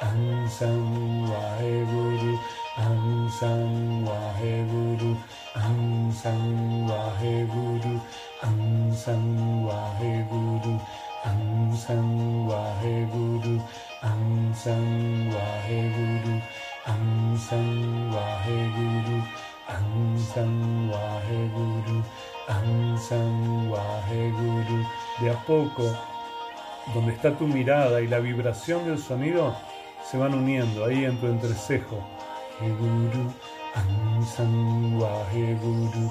[0.00, 2.38] Ansang Waheguru,
[2.76, 5.16] Ansang Waheguru,
[5.54, 8.00] Ansang Waheguru,
[8.40, 9.28] Ansang
[9.68, 10.80] Waheguru,
[23.68, 24.86] Waheguru.
[25.20, 25.94] De a poco,
[26.94, 29.54] donde está tu mirada y la vibración del sonido
[30.10, 32.04] se van uniendo ahí en tu entrecejo.
[32.60, 33.32] Guru,
[34.26, 36.10] Sang Waheguru,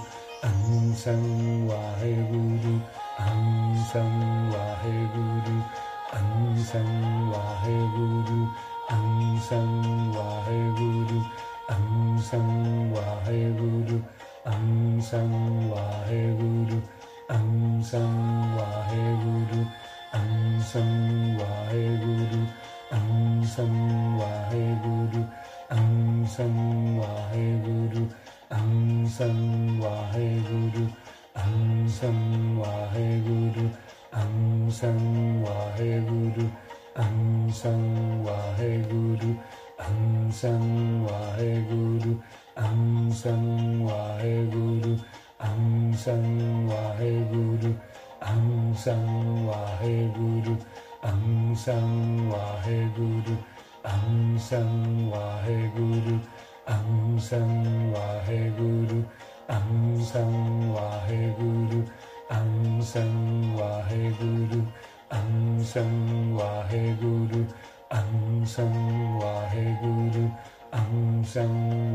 [22.89, 25.21] Ang Sang Waheguru,
[25.69, 28.09] Ang Sang Waheguru,
[28.49, 29.37] Ang San
[29.77, 30.89] Waheguru,
[31.37, 32.17] Ang San
[32.57, 33.69] Waheguru,
[34.09, 34.97] Ang San
[35.45, 36.49] Waheguru,
[36.97, 39.37] Ang San Waheguru,
[39.77, 42.17] Ang San Waheguru,
[42.57, 43.45] Ang San
[43.85, 44.97] Waheguru,
[45.37, 46.25] Ang San
[46.65, 47.69] Waheguru,
[48.17, 49.05] Ang San
[49.45, 50.57] Waheguru,
[50.99, 53.39] Ang San Waheguru,
[53.87, 56.19] Ang Sang Waheguru,
[56.67, 57.63] Ang Sang
[57.95, 58.99] Waheguru,
[59.47, 60.35] Ang Sang
[60.75, 61.87] Waheguru,
[62.27, 63.15] Ang Sang
[63.55, 64.59] Waheguru,
[65.07, 65.95] Ang Sang
[66.35, 67.47] Waheguru,
[67.87, 68.75] Ang Sang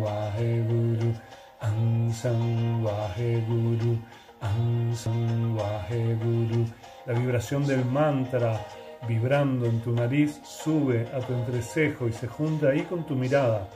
[0.00, 1.12] Waheguru,
[1.60, 3.92] Ang Sang Waheguru,
[4.40, 6.64] Ang Sang Waheguru.
[7.04, 8.64] La vibración del mantra
[9.06, 13.68] vibrando en tu nariz, sube a tu entrecejo y se junta ahí con tu mirada.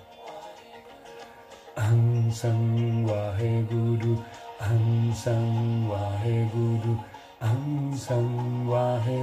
[1.77, 4.23] Ansan Guru,
[4.59, 5.89] Ansan
[6.53, 6.99] Guru,
[7.41, 8.67] Ansan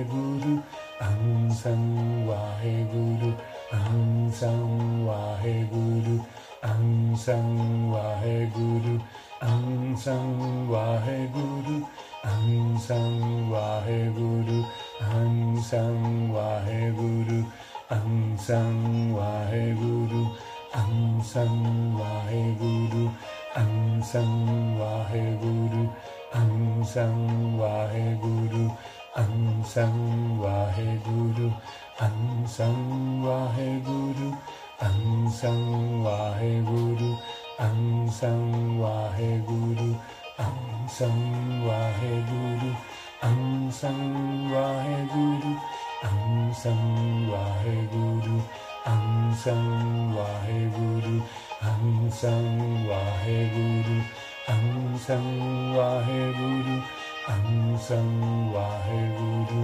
[0.09, 0.63] Guru,
[1.01, 2.25] Ansan
[2.91, 3.35] Guru,
[6.61, 7.45] Ansan
[8.53, 9.01] Guru,
[9.41, 10.67] Ansan
[11.33, 11.87] Guru,
[12.23, 13.49] Ansan
[14.15, 14.65] Guru,
[14.95, 17.43] Ang Sang Waheguru,
[17.91, 20.23] Ang Sang Waheguru,
[20.71, 23.11] Ang Sang Waheguru,
[23.59, 24.39] Ang Sang
[24.79, 25.83] Waheguru,
[26.31, 28.71] Ang Sang Waheguru,
[29.19, 31.51] Ang Sang Waheguru,
[31.99, 34.31] Ang Sang Waheguru,
[34.79, 37.11] Ang Sang Waheguru,
[37.59, 39.91] Ang Sang Waheguru,
[40.39, 41.19] Ang Sang
[41.67, 42.71] Waheguru,
[43.23, 45.53] Ang Sang Waheguru,
[46.03, 48.37] Ang Sang Waheguru,
[48.83, 51.23] Ang Sang Waheguru,
[51.63, 52.49] Ang Sang
[52.83, 53.97] Waheguru,
[54.51, 55.29] Ang Sang
[55.71, 56.77] Waheguru,
[57.31, 58.11] Ang Sang
[58.51, 59.61] Waheguru,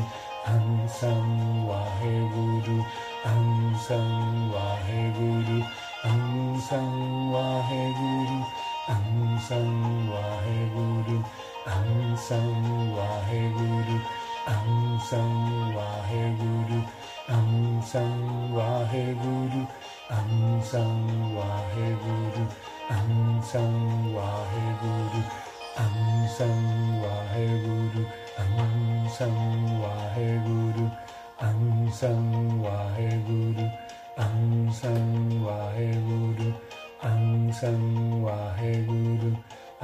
[0.48, 2.80] Ang Sang Waheguru,
[3.22, 5.62] Ansang Waheguru,
[6.02, 8.40] Ansang Waheguru,
[8.90, 9.78] Ansang
[10.10, 11.18] Waheguru,
[11.62, 13.98] Ansang Waheguru,
[14.50, 15.38] Ansang
[15.78, 16.80] Waheguru,
[17.30, 19.62] Ansang Waheguru,
[20.10, 21.06] Ansang
[21.38, 22.44] Waheguru,
[22.90, 23.78] Ansang
[24.10, 25.22] Waheguru,
[25.78, 28.04] Ansang Waheguru,
[28.50, 30.90] Ansang Waheguru,
[31.38, 33.66] Ansang Waheguru,
[34.18, 36.50] Ansang Waheguru,
[37.06, 37.86] Ansang
[38.26, 39.32] Waheguru,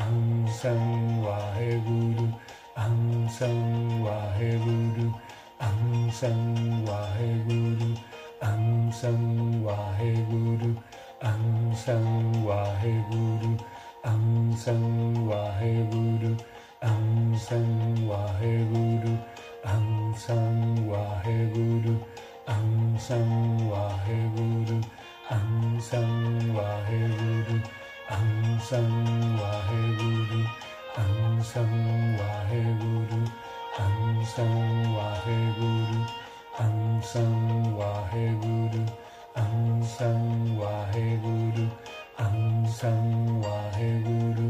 [0.07, 2.31] Ansang Waheguru,
[2.79, 5.11] Ansang Waheguru,
[5.59, 6.55] Ansang
[6.87, 7.91] Waheguru,
[8.39, 9.27] Ansang
[9.67, 10.71] Waheguru,
[11.19, 12.07] Ansang
[12.47, 13.51] Waheguru,
[14.07, 14.87] Ansang
[15.27, 16.31] Waheguru,
[16.87, 19.13] Ansang Waheguru,
[19.67, 21.95] Ansang Waheguru,
[22.47, 24.79] Ansang Waheguru,
[25.27, 26.15] Ansang
[26.55, 27.59] Waheguru,
[28.07, 30.39] Ansang Waheguru,
[30.95, 31.75] Ansang
[32.15, 33.19] Waheguru,
[33.75, 36.07] Ansang Waheguru,
[36.55, 38.83] Ansang Waheguru,
[39.35, 41.67] Ansang Waheguru,
[42.15, 44.47] Ansang Waheguru,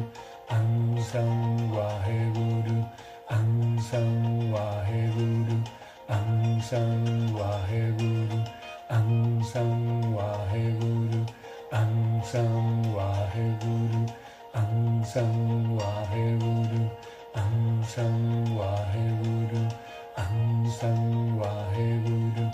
[0.53, 2.77] Ansang Waheguru,
[3.25, 5.57] Ansang Waheguru,
[6.05, 8.39] Ansang Waheguru,
[8.85, 11.25] Ansang Waheguru,
[11.67, 14.07] Ansang Waheguru,
[14.55, 16.87] Ansang Waheguru,
[17.35, 19.67] Ansang Waheguru,
[20.15, 22.47] Ansang Waheguru, Ansang Waheguru,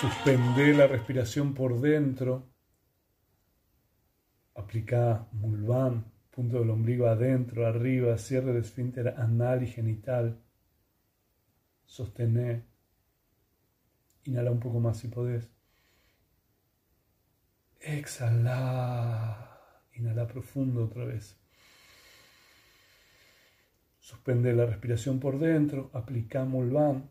[0.00, 2.46] Suspende la respiración por dentro.
[4.54, 10.40] Aplica Mulvan, punto del ombligo adentro, arriba, cierre de esfínter anal y genital.
[11.84, 12.62] Sostener.
[14.24, 15.50] Inhala un poco más si podés.
[17.80, 19.49] Exhala.
[20.00, 21.36] Inhala profundo otra vez.
[23.98, 27.10] Suspende la respiración por dentro, aplica Mulvan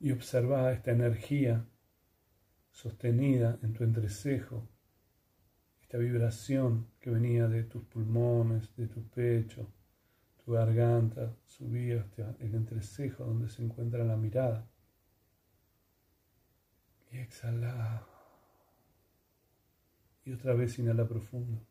[0.00, 1.64] y observa esta energía
[2.72, 4.68] sostenida en tu entrecejo,
[5.80, 9.72] esta vibración que venía de tus pulmones, de tu pecho,
[10.44, 14.68] tu garganta, subía hasta el entrecejo donde se encuentra la mirada.
[17.12, 18.07] Y exhala.
[20.28, 21.66] Y otra vez inhala profundo.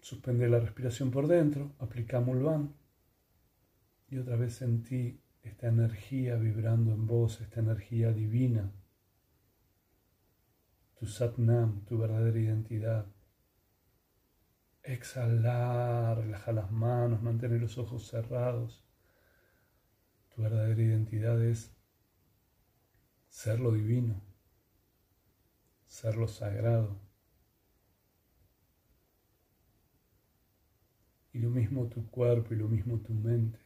[0.00, 2.74] Suspende la respiración por dentro, aplica Mulvan
[4.08, 8.72] y otra vez sentí esta energía vibrando en vos, esta energía divina,
[10.98, 13.06] tu Satnam, tu verdadera identidad.
[14.84, 18.82] Exhalar, relaja las manos, mantener los ojos cerrados.
[20.34, 21.76] Tu verdadera identidad es
[23.28, 24.25] ser lo divino,
[25.96, 27.00] ser lo sagrado.
[31.32, 33.58] Y lo mismo tu cuerpo y lo mismo tu mente.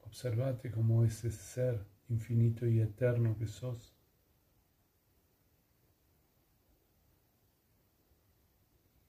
[0.00, 3.94] Observate como ese ser infinito y eterno que sos.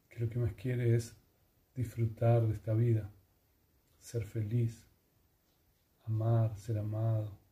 [0.09, 1.15] Que lo que más quiere es
[1.73, 3.09] disfrutar de esta vida,
[4.01, 4.85] ser feliz,
[6.03, 7.45] amar, ser amado.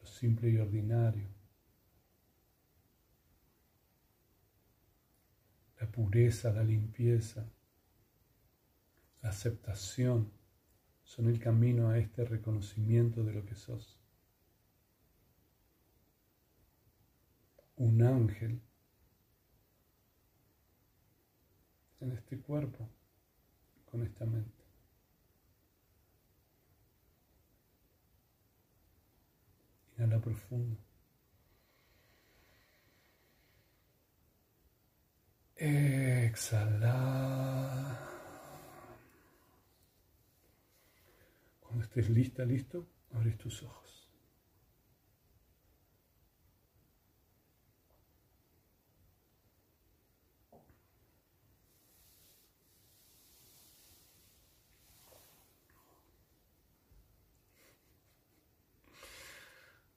[0.00, 1.40] Lo simple y ordinario.
[5.80, 7.42] la pureza, la limpieza,
[9.22, 10.30] la aceptación
[11.04, 13.98] son el camino a este reconocimiento de lo que sos.
[17.76, 18.60] Un ángel
[22.00, 22.86] en este cuerpo,
[23.90, 24.59] con esta mente.
[30.00, 30.78] Inhala profundo.
[35.56, 36.96] Exhala.
[41.60, 43.99] Cuando estés lista, listo, abrís tus ojos.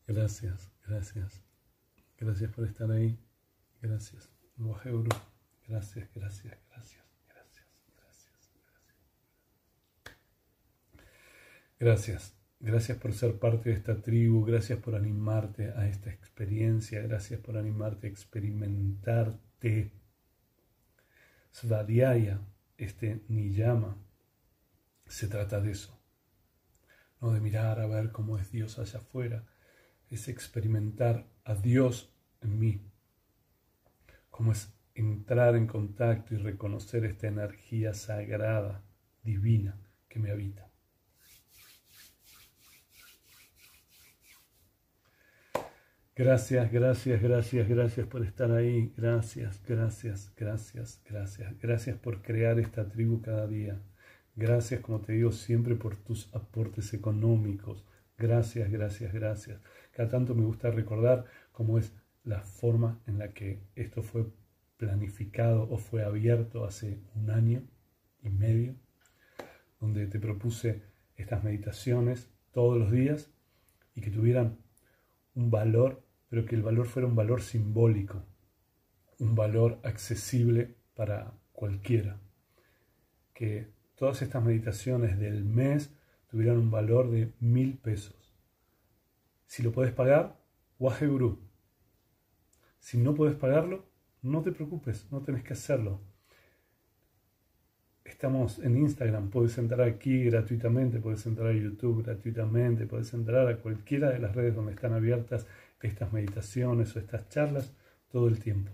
[0.08, 1.42] Gracias, gracias.
[2.18, 3.20] Gracias por estar ahí.
[3.82, 4.30] Gracias.
[4.58, 9.04] Gracias, gracias, gracias, gracias, gracias, gracias.
[11.80, 12.44] Gracias.
[12.64, 17.58] Gracias por ser parte de esta tribu, gracias por animarte a esta experiencia, gracias por
[17.58, 19.92] animarte a experimentarte.
[21.52, 22.40] Svadhyaya,
[22.78, 23.98] este niyama,
[25.06, 26.00] se trata de eso,
[27.20, 29.46] no de mirar a ver cómo es Dios allá afuera,
[30.16, 32.82] es experimentar a Dios en mí,
[34.30, 38.84] cómo es entrar en contacto y reconocer esta energía sagrada,
[39.24, 40.70] divina que me habita.
[46.16, 48.94] Gracias, gracias, gracias, gracias por estar ahí.
[48.96, 51.60] Gracias, gracias, gracias, gracias.
[51.60, 53.82] Gracias por crear esta tribu cada día.
[54.36, 57.84] Gracias, como te digo, siempre por tus aportes económicos.
[58.16, 59.60] Gracias, gracias, gracias.
[59.94, 64.26] Cada tanto me gusta recordar cómo es la forma en la que esto fue
[64.78, 67.62] planificado o fue abierto hace un año
[68.24, 68.76] y medio,
[69.80, 70.82] donde te propuse
[71.16, 73.30] estas meditaciones todos los días
[73.94, 74.58] y que tuvieran
[75.36, 78.26] un valor, pero que el valor fuera un valor simbólico,
[79.20, 82.20] un valor accesible para cualquiera.
[83.36, 85.94] Que todas estas meditaciones del mes
[86.32, 88.23] tuvieran un valor de mil pesos
[89.54, 90.36] si lo puedes pagar,
[90.80, 91.38] Guru.
[92.80, 93.86] Si no puedes pagarlo,
[94.24, 96.02] no te preocupes, no tenés que hacerlo.
[98.04, 103.58] Estamos en Instagram, puedes entrar aquí gratuitamente, puedes entrar a YouTube gratuitamente, puedes entrar a
[103.58, 105.46] cualquiera de las redes donde están abiertas
[105.84, 107.72] estas meditaciones o estas charlas
[108.12, 108.72] todo el tiempo.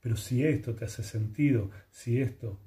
[0.00, 2.58] Pero si esto te hace sentido, si esto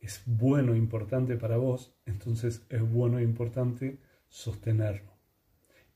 [0.00, 5.19] es bueno e importante para vos, entonces es bueno e importante sostenerlo.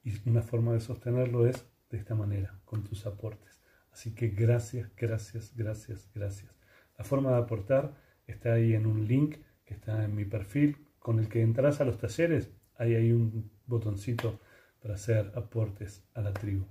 [0.04, 3.60] Y una forma de sostenerlo es de esta manera, con tus aportes.
[3.90, 6.52] Así que gracias, gracias, gracias, gracias.
[6.98, 7.94] La forma de aportar
[8.26, 11.84] está ahí en un link que está en mi perfil, con el que entras a
[11.84, 12.50] los talleres.
[12.76, 14.40] Hay ahí un botoncito
[14.80, 16.66] para hacer aportes a la tribu.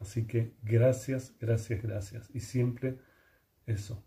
[0.00, 2.30] Así que gracias, gracias, gracias.
[2.32, 2.98] Y siempre
[3.66, 4.04] eso.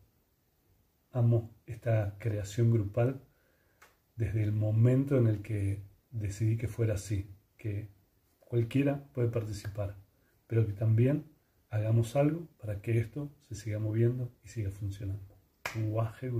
[1.11, 3.21] Amo esta creación grupal
[4.15, 7.94] desde el momento en el que decidí que fuera así, que
[8.45, 9.97] Cualquiera puede participar,
[10.47, 11.25] pero que también
[11.69, 15.35] hagamos algo para que esto se siga moviendo y siga funcionando.
[15.75, 16.31] Guaje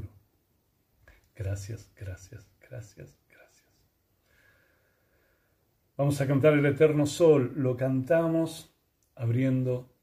[1.35, 3.67] Gracias, gracias, gracias, gracias.
[5.97, 7.53] Vamos a cantar el eterno sol.
[7.57, 8.73] Lo cantamos
[9.15, 9.93] abriendo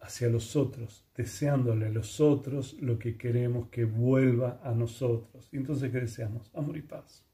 [0.00, 5.48] hacia los otros, deseándole a los otros lo que queremos que vuelva a nosotros.
[5.52, 6.50] Entonces, ¿qué deseamos?
[6.54, 7.25] Amor y paz.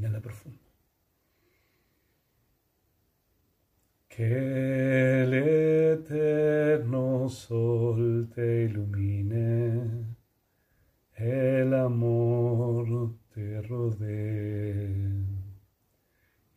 [0.00, 0.58] Inhala profundo.
[4.08, 10.16] Que el eterno sol te ilumine,
[11.16, 15.22] el amor te rodee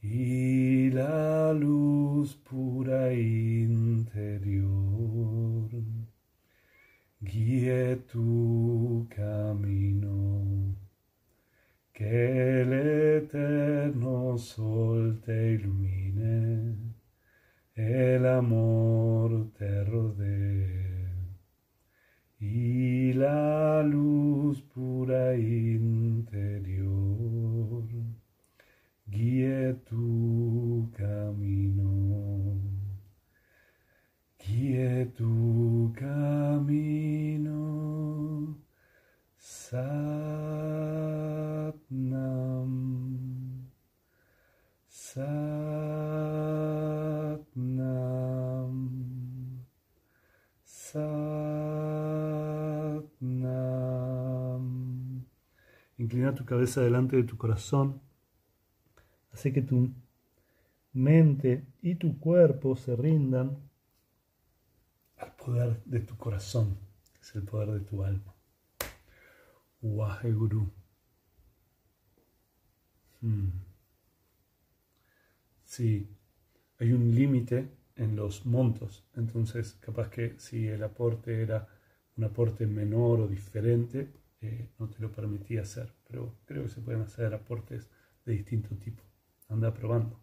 [0.01, 4.63] y la luz pura interior
[7.19, 10.42] guíe tu camino
[11.93, 16.75] que el eterno sol te ilumine,
[17.75, 21.07] el amor te rodee
[22.39, 26.63] y la luz pura interior
[29.05, 32.59] guíe tu camino,
[34.39, 37.03] guíe tu camino.
[39.73, 40.13] Satnam.
[44.87, 45.43] Satnam.
[50.63, 51.43] Satnam.
[55.97, 57.99] Inclina tu cabeza delante de tu corazón.
[59.32, 59.91] Hace que tu
[60.91, 63.58] mente y tu cuerpo se rindan
[65.18, 66.78] al poder de tu corazón,
[67.12, 68.36] que es el poder de tu alma.
[69.82, 70.72] Waheguru.
[73.22, 73.49] Hmm.
[75.64, 76.08] Sí,
[76.78, 79.04] hay un límite en los montos.
[79.16, 81.68] Entonces, capaz que si el aporte era
[82.16, 84.14] un aporte menor o diferente,
[84.77, 85.93] no te lo permitía hacer.
[86.07, 87.89] Pero creo que se pueden hacer aportes
[88.25, 89.03] de distinto tipo.
[89.49, 90.21] Anda probando.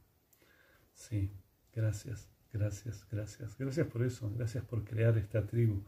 [0.92, 1.32] Sí,
[1.72, 3.56] gracias, gracias, gracias.
[3.56, 4.30] Gracias por eso.
[4.34, 5.84] Gracias por crear esta tribu.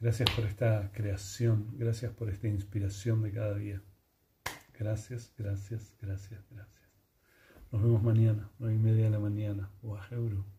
[0.00, 1.76] Gracias por esta creación.
[1.76, 3.82] Gracias por esta inspiración de cada día.
[4.78, 6.78] Gracias, gracias, gracias, gracias.
[7.72, 9.70] Nos vemos mañana, nueve y media de la mañana.
[9.82, 10.57] Guajeuro.